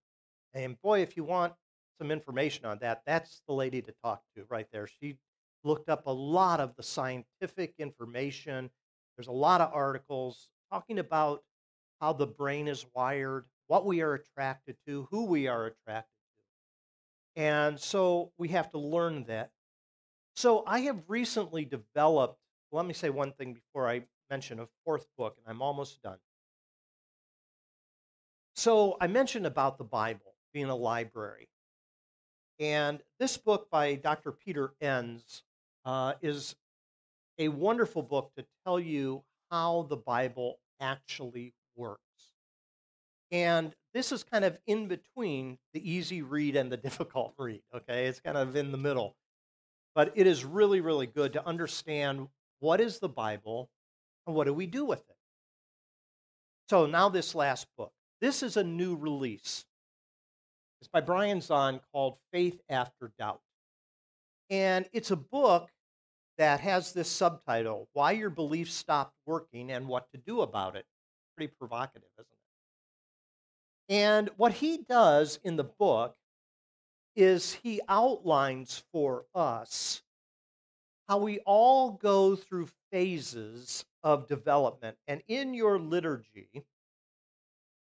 And 0.55 0.81
boy, 0.81 1.03
if 1.03 1.17
you 1.17 1.25
want 1.25 1.53
some 1.99 2.11
information 2.11 2.65
on 2.65 2.79
that, 2.79 3.03
that's 3.05 3.43
the 3.49 3.55
lady 3.55 3.83
to 3.83 3.93
talk 4.03 4.23
to 4.37 4.45
right 4.49 4.69
there. 4.73 4.87
She 4.87 5.19
looked 5.65 5.89
up 5.89 6.07
a 6.07 6.13
lot 6.13 6.61
of 6.61 6.77
the 6.77 6.83
scientific 6.83 7.75
information. 7.79 8.71
There's 9.17 9.27
a 9.27 9.33
lot 9.33 9.61
of 9.61 9.73
articles 9.75 10.49
talking 10.73 11.01
about 11.01 11.43
how 12.01 12.13
the 12.13 12.27
brain 12.27 12.69
is 12.69 12.87
wired, 12.95 13.47
what 13.67 13.85
we 13.85 14.01
are 14.01 14.15
attracted 14.15 14.77
to, 14.87 15.09
who 15.11 15.25
we 15.25 15.49
are 15.49 15.67
attracted 15.67 16.13
to. 17.35 17.43
And 17.43 17.81
so 17.81 18.31
we 18.39 18.49
have 18.49 18.71
to 18.71 18.79
learn 18.79 19.25
that. 19.25 19.51
So 20.37 20.63
I 20.67 20.81
have 20.81 21.03
recently 21.09 21.65
developed, 21.65 22.39
let 22.71 22.87
me 22.87 22.95
say 22.95 23.11
one 23.11 23.33
thing 23.33 23.55
before 23.55 23.89
I 23.89 24.03
mention 24.31 24.61
a 24.61 24.69
fourth 24.85 25.07
book, 25.17 25.37
and 25.37 25.53
I'm 25.53 25.63
almost 25.63 26.01
done. 26.03 26.19
So 28.59 28.97
I 29.01 29.07
mentioned 29.07 29.47
about 29.47 29.79
the 29.79 29.85
Bible 29.85 30.35
being 30.53 30.67
a 30.67 30.75
library. 30.75 31.49
And 32.59 33.01
this 33.21 33.37
book 33.37 33.71
by 33.71 33.95
Dr. 33.95 34.33
Peter 34.33 34.73
Enns 34.81 35.45
uh, 35.85 36.15
is 36.23 36.57
a 37.39 37.47
wonderful 37.51 38.03
book 38.03 38.33
to 38.37 38.45
tell 38.67 38.81
you 38.81 39.23
how 39.49 39.87
the 39.89 39.97
Bible 39.97 40.59
actually 40.81 41.55
works. 41.77 42.03
And 43.31 43.77
this 43.95 44.11
is 44.11 44.25
kind 44.25 44.45
of 44.45 44.59
in 44.67 44.89
between 44.89 45.59
the 45.73 45.89
easy 45.89 46.23
read 46.23 46.57
and 46.57 46.69
the 46.69 46.77
difficult 46.89 47.35
read, 47.39 47.63
okay? 47.73 48.07
It's 48.07 48.19
kind 48.19 48.37
of 48.37 48.57
in 48.57 48.73
the 48.73 48.77
middle. 48.77 49.15
But 49.95 50.11
it 50.17 50.27
is 50.27 50.45
really, 50.45 50.81
really 50.81 51.07
good 51.07 51.33
to 51.35 51.47
understand 51.47 52.27
what 52.59 52.81
is 52.81 52.99
the 52.99 53.09
Bible 53.09 53.71
and 54.27 54.35
what 54.35 54.49
do 54.49 54.53
we 54.53 54.67
do 54.67 54.85
with 54.85 55.09
it. 55.09 55.17
So 56.69 56.87
now, 56.87 57.09
this 57.09 57.37
last 57.37 57.69
book. 57.77 57.93
This 58.21 58.43
is 58.43 58.57
a 58.57 58.65
new 58.65 58.97
release. 58.97 59.65
It's 60.81 60.89
by 60.89 61.01
Brian 61.01 61.39
Zahnd 61.39 61.81
called 61.93 62.17
Faith 62.33 62.61
After 62.69 63.13
Doubt. 63.19 63.41
And 64.51 64.89
it's 64.93 65.11
a 65.11 65.17
book 65.17 65.71
that 66.37 66.61
has 66.61 66.93
this 66.93 67.09
subtitle 67.09 67.89
Why 67.93 68.13
Your 68.13 68.31
Beliefs 68.31 68.73
Stopped 68.75 69.15
Working 69.27 69.71
and 69.71 69.87
What 69.87 70.11
to 70.13 70.19
Do 70.19 70.41
About 70.41 70.77
It. 70.77 70.85
Pretty 71.37 71.53
provocative, 71.59 72.09
isn't 72.19 72.27
it? 73.89 73.95
And 73.95 74.31
what 74.37 74.53
he 74.53 74.79
does 74.89 75.39
in 75.45 75.57
the 75.57 75.65
book 75.65 76.17
is 77.15 77.53
he 77.53 77.81
outlines 77.89 78.85
for 78.93 79.25
us 79.35 80.03
how 81.09 81.19
we 81.19 81.39
all 81.41 81.93
go 81.93 82.37
through 82.37 82.69
phases 82.93 83.85
of 84.03 84.29
development. 84.29 84.97
And 85.07 85.23
in 85.27 85.55
your 85.55 85.79
liturgy, 85.79 86.65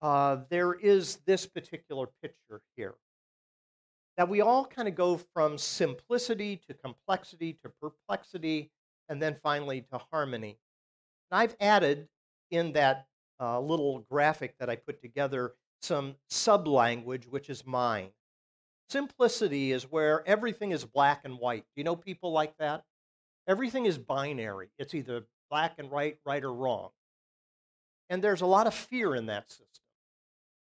uh, 0.03 0.39
there 0.51 0.75
is 0.75 1.19
this 1.27 1.47
particular 1.47 2.07
picture 2.23 2.61
here 2.77 2.95
that 4.17 4.29
we 4.29 4.41
all 4.41 4.65
kind 4.65 4.89
of 4.89 4.95
go 4.95 5.21
from 5.35 5.59
simplicity 5.59 6.61
to 6.67 6.75
complexity 6.75 7.59
to 7.63 7.71
perplexity 7.81 8.71
and 9.09 9.21
then 9.21 9.35
finally 9.43 9.83
to 9.93 10.01
harmony. 10.11 10.59
And 11.31 11.41
I've 11.41 11.57
added 11.61 12.09
in 12.51 12.73
that 12.73 13.07
uh, 13.41 13.61
little 13.61 14.01
graphic 14.11 14.55
that 14.59 14.71
I 14.71 14.77
put 14.77 15.03
together 15.03 15.55
some 15.83 16.15
sub 16.29 16.67
language, 16.67 17.27
which 17.27 17.51
is 17.51 17.67
mine. 17.67 18.09
Simplicity 18.89 19.73
is 19.73 19.85
where 19.85 20.27
everything 20.27 20.71
is 20.71 20.85
black 20.85 21.23
and 21.25 21.39
white. 21.39 21.65
Do 21.75 21.81
you 21.81 21.85
know 21.85 21.97
people 21.97 22.33
like 22.33 22.57
that? 22.59 22.85
Everything 23.49 23.85
is 23.85 23.99
binary. 23.99 24.69
It's 24.79 24.95
either 24.95 25.25
black 25.51 25.75
and 25.79 25.91
white, 25.91 26.19
right 26.25 26.43
or 26.43 26.53
wrong. 26.53 26.91
And 28.09 28.23
there's 28.23 28.41
a 28.41 28.47
lot 28.47 28.67
of 28.67 28.75
fear 28.75 29.15
in 29.15 29.27
that 29.27 29.51
system. 29.51 29.86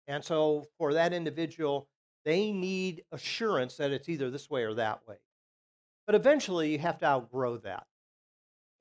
And 0.08 0.24
so 0.24 0.66
for 0.78 0.94
that 0.94 1.14
individual, 1.14 1.88
they 2.26 2.52
need 2.52 3.04
assurance 3.12 3.78
that 3.78 3.92
it's 3.92 4.10
either 4.10 4.30
this 4.30 4.50
way 4.50 4.64
or 4.64 4.74
that 4.76 5.02
way. 5.08 5.18
But 6.06 6.16
eventually, 6.16 6.72
you 6.72 6.80
have 6.80 7.00
to 7.00 7.06
outgrow 7.06 7.58
that. 7.58 7.86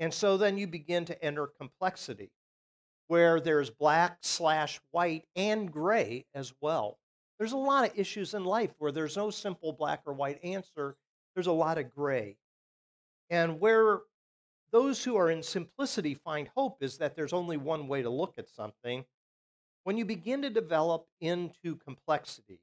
And 0.01 0.13
so 0.13 0.37
then 0.37 0.59
you 0.59 0.67
begin 0.67 1.05
to 1.05 1.25
enter 1.25 1.47
complexity, 1.47 2.33
where 3.07 3.41
there's 3.41 3.71
black 3.71 4.19
slash 4.23 4.81
white 4.91 5.25
and 5.37 5.71
gray 5.71 6.25
as 6.35 6.53
well. 6.61 6.99
There's 7.39 7.53
a 7.53 7.57
lot 7.57 7.89
of 7.89 7.99
issues 7.99 8.35
in 8.35 8.45
life 8.45 8.71
where 8.79 8.93
there's 8.93 9.17
no 9.17 9.31
simple 9.31 9.73
black 9.73 10.03
or 10.07 10.13
white 10.13 10.41
answer, 10.45 10.97
there's 11.35 11.47
a 11.47 11.53
lot 11.53 11.79
of 11.79 11.95
gray. 11.95 12.37
And 13.31 13.61
where 13.61 14.01
those 14.73 15.05
who 15.05 15.17
are 15.17 15.31
in 15.31 15.43
simplicity 15.43 16.15
find 16.15 16.49
hope 16.57 16.83
is 16.83 16.99
that 16.99 17.15
there's 17.15 17.33
only 17.33 17.57
one 17.57 17.89
way 17.89 18.03
to 18.03 18.11
look 18.11 18.35
at 18.39 18.49
something. 18.49 19.05
When 19.85 19.99
you 19.99 20.05
begin 20.05 20.43
to 20.43 20.51
develop 20.51 21.07
into 21.21 21.77
complexity, 21.77 22.61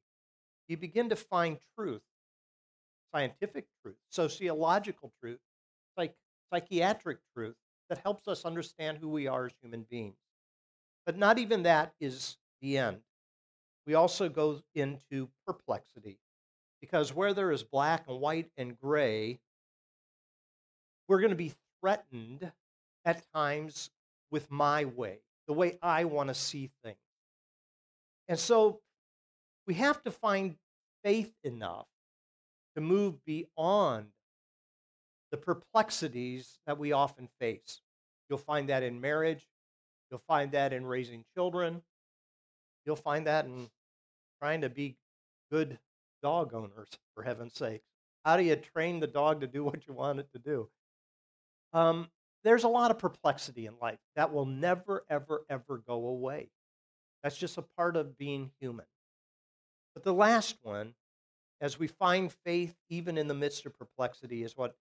you 0.68 0.78
begin 0.78 1.10
to 1.10 1.16
find 1.16 1.58
truth, 1.78 2.02
scientific 3.14 3.66
truth, 3.82 3.98
sociological 4.10 5.12
truth, 5.22 5.40
psych- 5.98 6.16
psychiatric 6.52 7.18
truth 7.36 7.56
that 7.90 8.00
helps 8.00 8.28
us 8.28 8.46
understand 8.46 9.00
who 9.00 9.10
we 9.10 9.28
are 9.28 9.48
as 9.48 9.52
human 9.62 9.86
beings. 9.90 10.16
But 11.06 11.18
not 11.18 11.40
even 11.40 11.64
that 11.64 11.94
is 12.00 12.38
the 12.62 12.78
end. 12.78 13.00
We 13.86 13.96
also 13.96 14.30
go 14.30 14.62
into 14.76 15.30
perplexity 15.48 16.20
because 16.80 17.14
where 17.14 17.34
there 17.34 17.52
is 17.52 17.64
black 17.64 18.06
and 18.08 18.20
white 18.20 18.50
and 18.58 18.78
gray, 18.78 19.40
we're 21.08 21.20
going 21.20 21.32
to 21.32 21.36
be 21.36 21.54
threatened 21.82 22.52
at 23.04 23.24
times 23.34 23.90
with 24.32 24.50
my 24.52 24.86
way, 24.86 25.20
the 25.48 25.54
way 25.54 25.80
I 25.82 26.06
want 26.06 26.30
to 26.30 26.36
see 26.36 26.70
things. 26.84 26.98
And 28.30 28.40
so 28.40 28.80
we 29.68 29.74
have 29.74 30.02
to 30.04 30.12
find 30.12 30.56
faith 31.04 31.34
enough 31.44 31.88
to 32.76 32.82
move 32.82 33.16
beyond 33.26 34.06
the 35.32 35.38
perplexities 35.38 36.60
that 36.66 36.78
we 36.78 36.92
often 36.92 37.28
face. 37.40 37.82
You'll 38.30 38.40
find 38.40 38.70
that 38.70 38.84
in 38.84 39.02
marriage, 39.02 39.46
you'll 40.10 40.24
find 40.28 40.52
that 40.52 40.72
in 40.72 40.86
raising 40.86 41.26
children, 41.36 41.82
you'll 42.86 42.96
find 42.96 43.28
that 43.28 43.46
in 43.46 43.70
trying 44.40 44.62
to 44.62 44.70
be 44.70 44.96
good 45.52 45.80
dog 46.22 46.54
owners, 46.54 46.90
for 47.16 47.24
heaven's 47.24 47.56
sake. 47.56 47.82
How 48.24 48.38
do 48.38 48.44
you 48.44 48.56
train 48.56 49.00
the 49.00 49.08
dog 49.08 49.42
to 49.42 49.48
do 49.48 49.64
what 49.64 49.88
you 49.88 49.94
want 49.94 50.20
it 50.20 50.28
to 50.34 50.40
do? 50.40 50.70
Um, 51.74 52.10
there's 52.44 52.64
a 52.64 52.70
lot 52.70 52.92
of 52.92 53.00
perplexity 53.00 53.66
in 53.66 53.74
life 53.82 54.00
that 54.16 54.32
will 54.32 54.46
never, 54.46 55.04
ever, 55.10 55.46
ever 55.50 55.82
go 55.88 56.08
away. 56.08 56.50
That's 57.24 57.38
just 57.38 57.58
a 57.58 57.66
part 57.78 57.96
of 57.96 58.18
being 58.18 58.52
human. 58.60 58.86
But 59.94 60.04
the 60.04 60.14
last 60.14 60.58
one, 60.62 60.94
as 61.62 61.78
we 61.78 61.88
find 61.88 62.32
faith 62.46 62.76
even 62.90 63.18
in 63.18 63.28
the 63.28 63.34
midst 63.34 63.66
of 63.66 63.78
perplexity, 63.78 64.44
is 64.44 64.56
what 64.56 64.76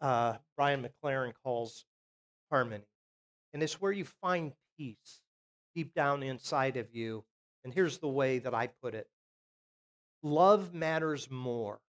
uh, 0.00 0.34
Brian 0.56 0.86
McLaren 0.86 1.32
calls 1.42 1.84
harmony. 2.50 2.84
And 3.52 3.62
it's 3.62 3.80
where 3.80 3.92
you 3.92 4.04
find 4.04 4.52
peace 4.78 5.20
deep 5.74 5.94
down 5.94 6.22
inside 6.22 6.76
of 6.76 6.94
you. 6.94 7.24
And 7.64 7.72
here's 7.72 7.98
the 7.98 8.08
way 8.08 8.38
that 8.38 8.54
I 8.54 8.68
put 8.82 8.94
it 8.94 9.08
love 10.22 10.72
matters 10.72 11.30
more. 11.30 11.80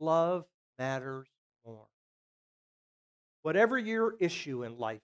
Love 0.00 0.44
matters 0.78 1.28
more. 1.64 1.86
Whatever 3.42 3.78
your 3.78 4.14
issue 4.18 4.64
in 4.64 4.78
life 4.78 5.00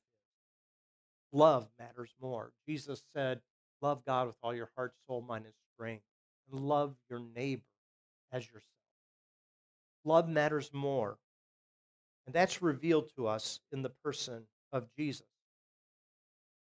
love 1.33 1.69
matters 1.79 2.15
more. 2.21 2.53
Jesus 2.69 3.03
said, 3.15 3.41
Love 3.83 4.05
God 4.05 4.29
with 4.29 4.37
all 4.43 4.55
your 4.55 4.71
heart, 4.77 4.95
soul, 5.07 5.23
mind, 5.23 5.45
and 5.45 5.55
strength. 5.75 6.05
And 6.51 6.61
love 6.61 6.95
your 7.11 7.21
neighbor 7.35 7.63
as 8.31 8.47
yourself. 8.47 8.63
Love 10.05 10.29
matters 10.29 10.71
more. 10.73 11.19
And 12.27 12.35
that's 12.35 12.63
revealed 12.63 13.11
to 13.17 13.27
us 13.27 13.61
in 13.73 13.83
the 13.83 13.91
person 14.05 14.45
of 14.73 14.87
Jesus. 14.97 15.27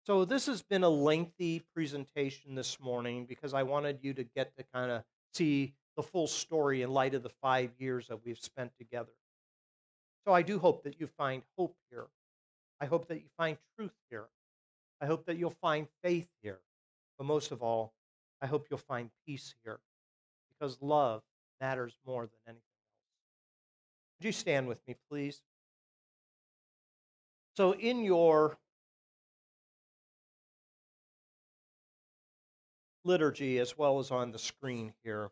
So, 0.07 0.25
this 0.25 0.47
has 0.47 0.63
been 0.63 0.85
a 0.85 0.89
lengthy 0.89 1.63
presentation 1.75 2.55
this 2.55 2.81
morning 2.81 3.27
because 3.27 3.53
I 3.53 3.65
wanted 3.65 3.99
you 4.03 4.15
to 4.15 4.25
get 4.25 4.57
to 4.57 4.65
kind 4.73 4.91
of 4.91 5.03
see 5.35 5.75
the 5.97 6.03
full 6.03 6.29
story 6.29 6.83
in 6.83 6.91
light 6.91 7.15
of 7.15 7.23
the 7.23 7.33
five 7.43 7.71
years 7.79 8.07
that 8.09 8.25
we've 8.25 8.39
spent 8.39 8.71
together. 8.79 9.13
So, 10.25 10.33
I 10.33 10.43
do 10.43 10.59
hope 10.59 10.85
that 10.85 11.01
you 11.01 11.09
find 11.09 11.43
hope 11.59 11.77
here. 11.91 12.07
I 12.81 12.87
hope 12.87 13.09
that 13.09 13.17
you 13.17 13.29
find 13.37 13.59
truth 13.77 13.93
here. 14.09 14.29
I 15.01 15.07
hope 15.07 15.27
that 15.27 15.37
you'll 15.37 15.51
find 15.51 15.87
faith 16.03 16.29
here. 16.43 16.61
But 17.19 17.27
most 17.27 17.53
of 17.53 17.63
all, 17.63 17.93
I 18.41 18.47
hope 18.47 18.67
you'll 18.71 18.79
find 18.79 19.11
peace 19.27 19.55
here 19.65 19.81
because 20.51 20.79
love 20.81 21.23
matters 21.61 21.97
more 22.07 22.23
than 22.23 22.39
anything 22.47 22.63
else. 22.63 24.19
Would 24.19 24.27
you 24.27 24.33
stand 24.33 24.69
with 24.69 24.81
me, 24.87 24.97
please? 25.11 25.43
So, 27.57 27.73
in 27.75 28.05
your 28.05 28.57
liturgy, 33.05 33.59
as 33.59 33.77
well 33.77 33.99
as 33.99 34.11
on 34.11 34.31
the 34.31 34.39
screen 34.39 34.93
here, 35.03 35.31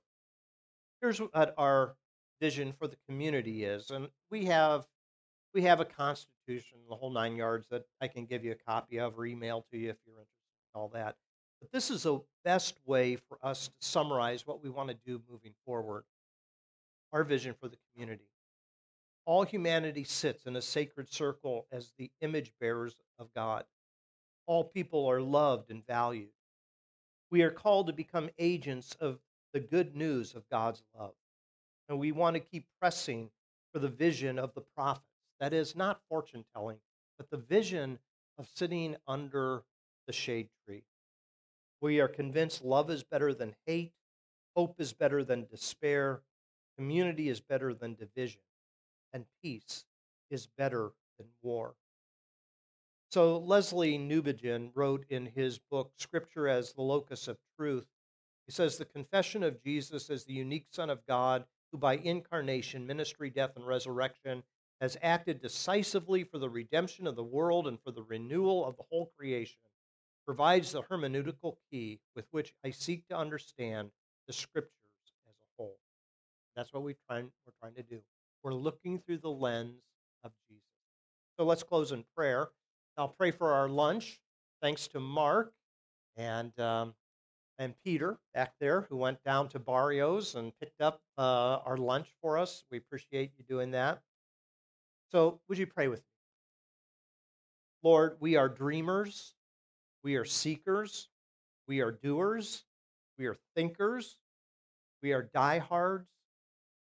here's 1.01 1.19
what 1.19 1.55
our 1.57 1.95
vision 2.41 2.73
for 2.73 2.89
the 2.89 2.97
community 3.09 3.65
is. 3.65 3.91
And 3.91 4.09
we 4.31 4.47
have 4.47 4.87
we 5.57 5.63
have 5.63 5.81
a 5.81 5.87
constitution, 5.87 6.77
the 6.87 6.95
whole 6.95 7.09
nine 7.09 7.35
yards 7.35 7.67
that 7.71 7.87
I 8.03 8.09
can 8.09 8.27
give 8.27 8.45
you 8.45 8.53
a 8.53 8.71
copy 8.71 9.01
of 9.01 9.19
or 9.19 9.25
email 9.25 9.65
to 9.73 9.79
you 9.79 9.89
if 9.89 9.97
you're 10.07 10.17
interested 10.17 10.75
in 10.75 10.79
all 10.79 10.89
that. 10.89 11.17
But 11.63 11.73
this 11.73 11.91
is 11.91 12.03
the 12.03 12.21
best 12.45 12.77
way 12.85 13.17
for 13.17 13.39
us 13.43 13.69
to 13.69 13.75
summarize 13.81 14.47
what 14.47 14.63
we 14.63 14.69
want 14.69 14.91
to 14.91 14.97
do 15.07 15.23
moving 15.31 15.55
forward. 15.65 16.05
Our 17.11 17.25
vision 17.25 17.55
for 17.59 17.69
the 17.69 17.79
community. 17.91 18.29
All 19.25 19.45
humanity 19.45 20.05
sits 20.05 20.45
in 20.45 20.57
a 20.57 20.61
sacred 20.61 21.11
circle 21.11 21.67
as 21.73 21.91
the 21.97 22.11
image 22.21 22.53
bearers 22.61 22.95
of 23.19 23.33
God. 23.35 23.65
All 24.47 24.63
people 24.63 25.07
are 25.07 25.23
loved 25.23 25.71
and 25.71 25.87
valued. 25.87 26.29
We 27.31 27.41
are 27.41 27.51
called 27.51 27.87
to 27.87 27.95
become 27.95 28.29
agents 28.39 28.95
of 29.01 29.21
the 29.55 29.61
good 29.61 29.97
news 29.97 30.35
of 30.35 30.47
God's 30.51 30.83
love. 30.95 31.15
And 31.89 31.99
we 31.99 32.13
want 32.13 32.35
to 32.35 32.41
keep 32.41 32.67
pressing 32.79 33.31
for 33.73 33.79
the 33.79 33.89
vision 33.89 34.39
of 34.39 34.53
the 34.53 34.61
prophets. 34.61 35.16
That 35.41 35.53
is 35.53 35.77
not 35.77 36.01
fortune 36.09 36.45
telling, 36.55 36.79
but 37.19 37.31
the 37.31 37.37
vision 37.37 37.99
of 38.39 38.49
sitting 38.55 38.97
under 39.07 39.63
the 40.07 40.13
shade 40.13 40.49
tree. 40.65 40.85
We 41.81 42.01
are 42.01 42.09
convinced 42.09 42.65
love 42.65 42.91
is 42.91 43.03
better 43.03 43.35
than 43.35 43.55
hate, 43.67 43.93
hope 44.55 44.77
is 44.79 44.93
better 44.93 45.25
than 45.25 45.47
despair, 45.47 46.23
community 46.79 47.29
is 47.29 47.41
better 47.41 47.75
than 47.75 47.95
division, 47.95 48.41
and 49.13 49.25
peace 49.43 49.85
is 50.31 50.47
better 50.59 50.93
than 51.19 51.27
war. 51.43 51.75
So 53.11 53.41
Lesslie 53.41 53.99
Newbigin 53.99 54.73
wrote 54.75 55.05
in 55.11 55.27
his 55.27 55.59
book, 55.59 55.93
Scripture 55.97 56.49
as 56.49 56.73
the 56.73 56.83
Locus 56.83 57.29
of 57.29 57.39
Truth, 57.57 57.87
he 58.47 58.53
says, 58.53 58.77
The 58.77 58.85
confession 58.85 59.43
of 59.43 59.63
Jesus 59.63 60.11
as 60.11 60.25
the 60.25 60.35
unique 60.35 60.67
Son 60.71 60.91
of 60.91 61.07
God, 61.07 61.45
who 61.73 61.79
by 61.79 61.97
incarnation, 61.99 62.87
ministry, 62.87 63.31
death, 63.31 63.57
and 63.57 63.67
resurrection 63.67 64.43
has 64.81 64.97
acted 65.03 65.41
decisively 65.41 66.25
for 66.25 66.39
the 66.39 66.51
redemption 66.51 67.07
of 67.07 67.17
the 67.17 67.25
world 67.25 67.67
and 67.67 67.79
for 67.83 67.91
the 67.91 68.03
renewal 68.03 68.65
of 68.67 68.77
the 68.77 68.83
whole 68.91 69.11
creation, 69.19 69.59
provides 70.27 70.73
the 70.73 70.83
hermeneutical 70.83 71.57
key 71.71 72.01
with 72.15 72.27
which 72.31 72.53
I 72.65 72.71
seek 72.71 73.07
to 73.09 73.17
understand 73.17 73.91
the 74.27 74.33
Scriptures 74.33 74.73
as 75.29 75.35
a 75.41 75.47
whole. 75.57 75.79
That's 76.57 76.73
what 76.73 76.83
we 76.83 76.95
we're 77.09 77.31
trying 77.61 77.75
to 77.75 77.83
do. 77.83 78.01
We're 78.43 78.55
looking 78.55 78.99
through 79.01 79.19
the 79.19 79.31
lens 79.31 79.83
of 80.25 80.33
Jesus. 80.49 80.63
So 81.39 81.45
let's 81.45 81.63
close 81.63 81.93
in 81.93 82.05
prayer. 82.17 82.49
I'll 82.97 83.09
pray 83.09 83.31
for 83.31 83.53
our 83.53 83.69
lunch. 83.69 84.21
Thanks 84.63 84.89
to 84.89 85.01
Mark 85.01 85.53
and 86.17 86.59
um, 86.59 86.95
and 87.59 87.75
Peter 87.85 88.19
back 88.35 88.53
there 88.61 88.83
who 88.89 88.97
went 88.97 89.23
down 89.25 89.49
to 89.49 89.59
Barrios 89.59 90.35
and 90.35 90.53
picked 90.61 90.81
up 90.81 91.01
uh, 91.19 91.59
our 91.65 91.77
lunch 91.77 92.09
for 92.21 92.39
us. 92.39 92.65
We 92.71 92.79
appreciate 92.79 93.33
you 93.39 93.45
doing 93.49 93.71
that. 93.73 94.01
So, 95.13 95.41
would 95.49 95.59
you 95.59 95.67
pray 95.67 95.89
with 95.89 96.01
me? 96.01 96.05
Lord, 97.83 98.17
we 98.21 98.37
are 98.37 98.49
dreamers, 98.49 99.35
we 100.03 100.17
are 100.17 100.25
seekers, 100.25 101.09
we 101.69 101.81
are 101.81 101.93
doers, 101.93 102.65
we 103.19 103.27
are 103.27 103.37
thinkers, 103.55 104.19
we 105.03 105.13
are 105.13 105.23
diehards, 105.23 106.09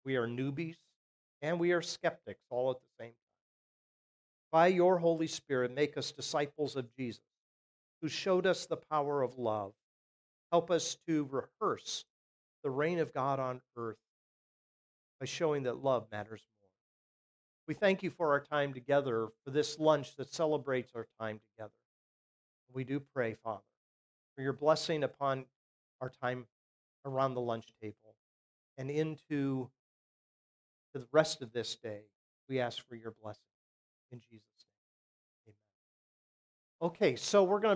we 0.06 0.16
are 0.16 0.28
newbies, 0.28 0.78
and 1.42 1.60
we 1.60 1.74
are 1.74 1.82
skeptics 1.82 2.42
all 2.50 2.72
at 2.72 2.78
the 2.78 3.04
same 3.04 3.12
time. 3.12 3.16
By 4.52 4.68
your 4.68 4.98
Holy 4.98 5.28
Spirit, 5.28 5.74
make 5.74 5.98
us 5.98 6.12
disciples 6.12 6.76
of 6.76 6.86
Jesus, 6.96 7.24
who 8.02 8.08
showed 8.08 8.46
us 8.46 8.66
the 8.66 8.78
power 8.78 9.22
of 9.22 9.38
love. 9.38 9.74
Help 10.52 10.72
us 10.72 10.98
to 11.08 11.28
rehearse 11.32 12.06
the 12.64 12.70
reign 12.70 13.00
of 13.00 13.14
God 13.14 13.40
on 13.40 13.62
earth 13.76 13.98
by 15.20 15.26
showing 15.26 15.64
that 15.64 15.84
love 15.84 16.06
matters. 16.12 16.42
We 17.68 17.74
thank 17.74 18.04
you 18.04 18.10
for 18.10 18.32
our 18.32 18.42
time 18.42 18.74
together, 18.74 19.30
for 19.44 19.52
this 19.52 19.80
lunch 19.80 20.16
that 20.18 20.34
celebrates 20.34 20.92
our 20.96 21.08
time 21.20 21.40
together. 21.52 21.72
We 22.74 22.84
do 22.84 23.00
pray, 23.00 23.36
Father, 23.44 23.62
for 24.36 24.42
your 24.42 24.54
blessing 24.54 25.04
upon 25.04 25.46
our 26.02 26.12
time 26.22 26.46
around 27.06 27.36
the 27.36 27.42
lunch 27.42 27.68
table 27.82 28.16
and 28.78 28.90
into 28.90 29.70
the 30.94 31.06
rest 31.12 31.42
of 31.42 31.54
this 31.54 31.76
day. 31.76 32.02
We 32.50 32.60
ask 32.60 32.86
for 32.88 32.96
your 32.96 33.14
blessing 33.22 33.42
in 34.12 34.20
Jesus' 34.20 34.66
name. 35.48 35.56
Amen. 36.82 36.92
Okay, 36.92 37.16
so 37.16 37.44
we're 37.44 37.60
going 37.60 37.70
to 37.70 37.72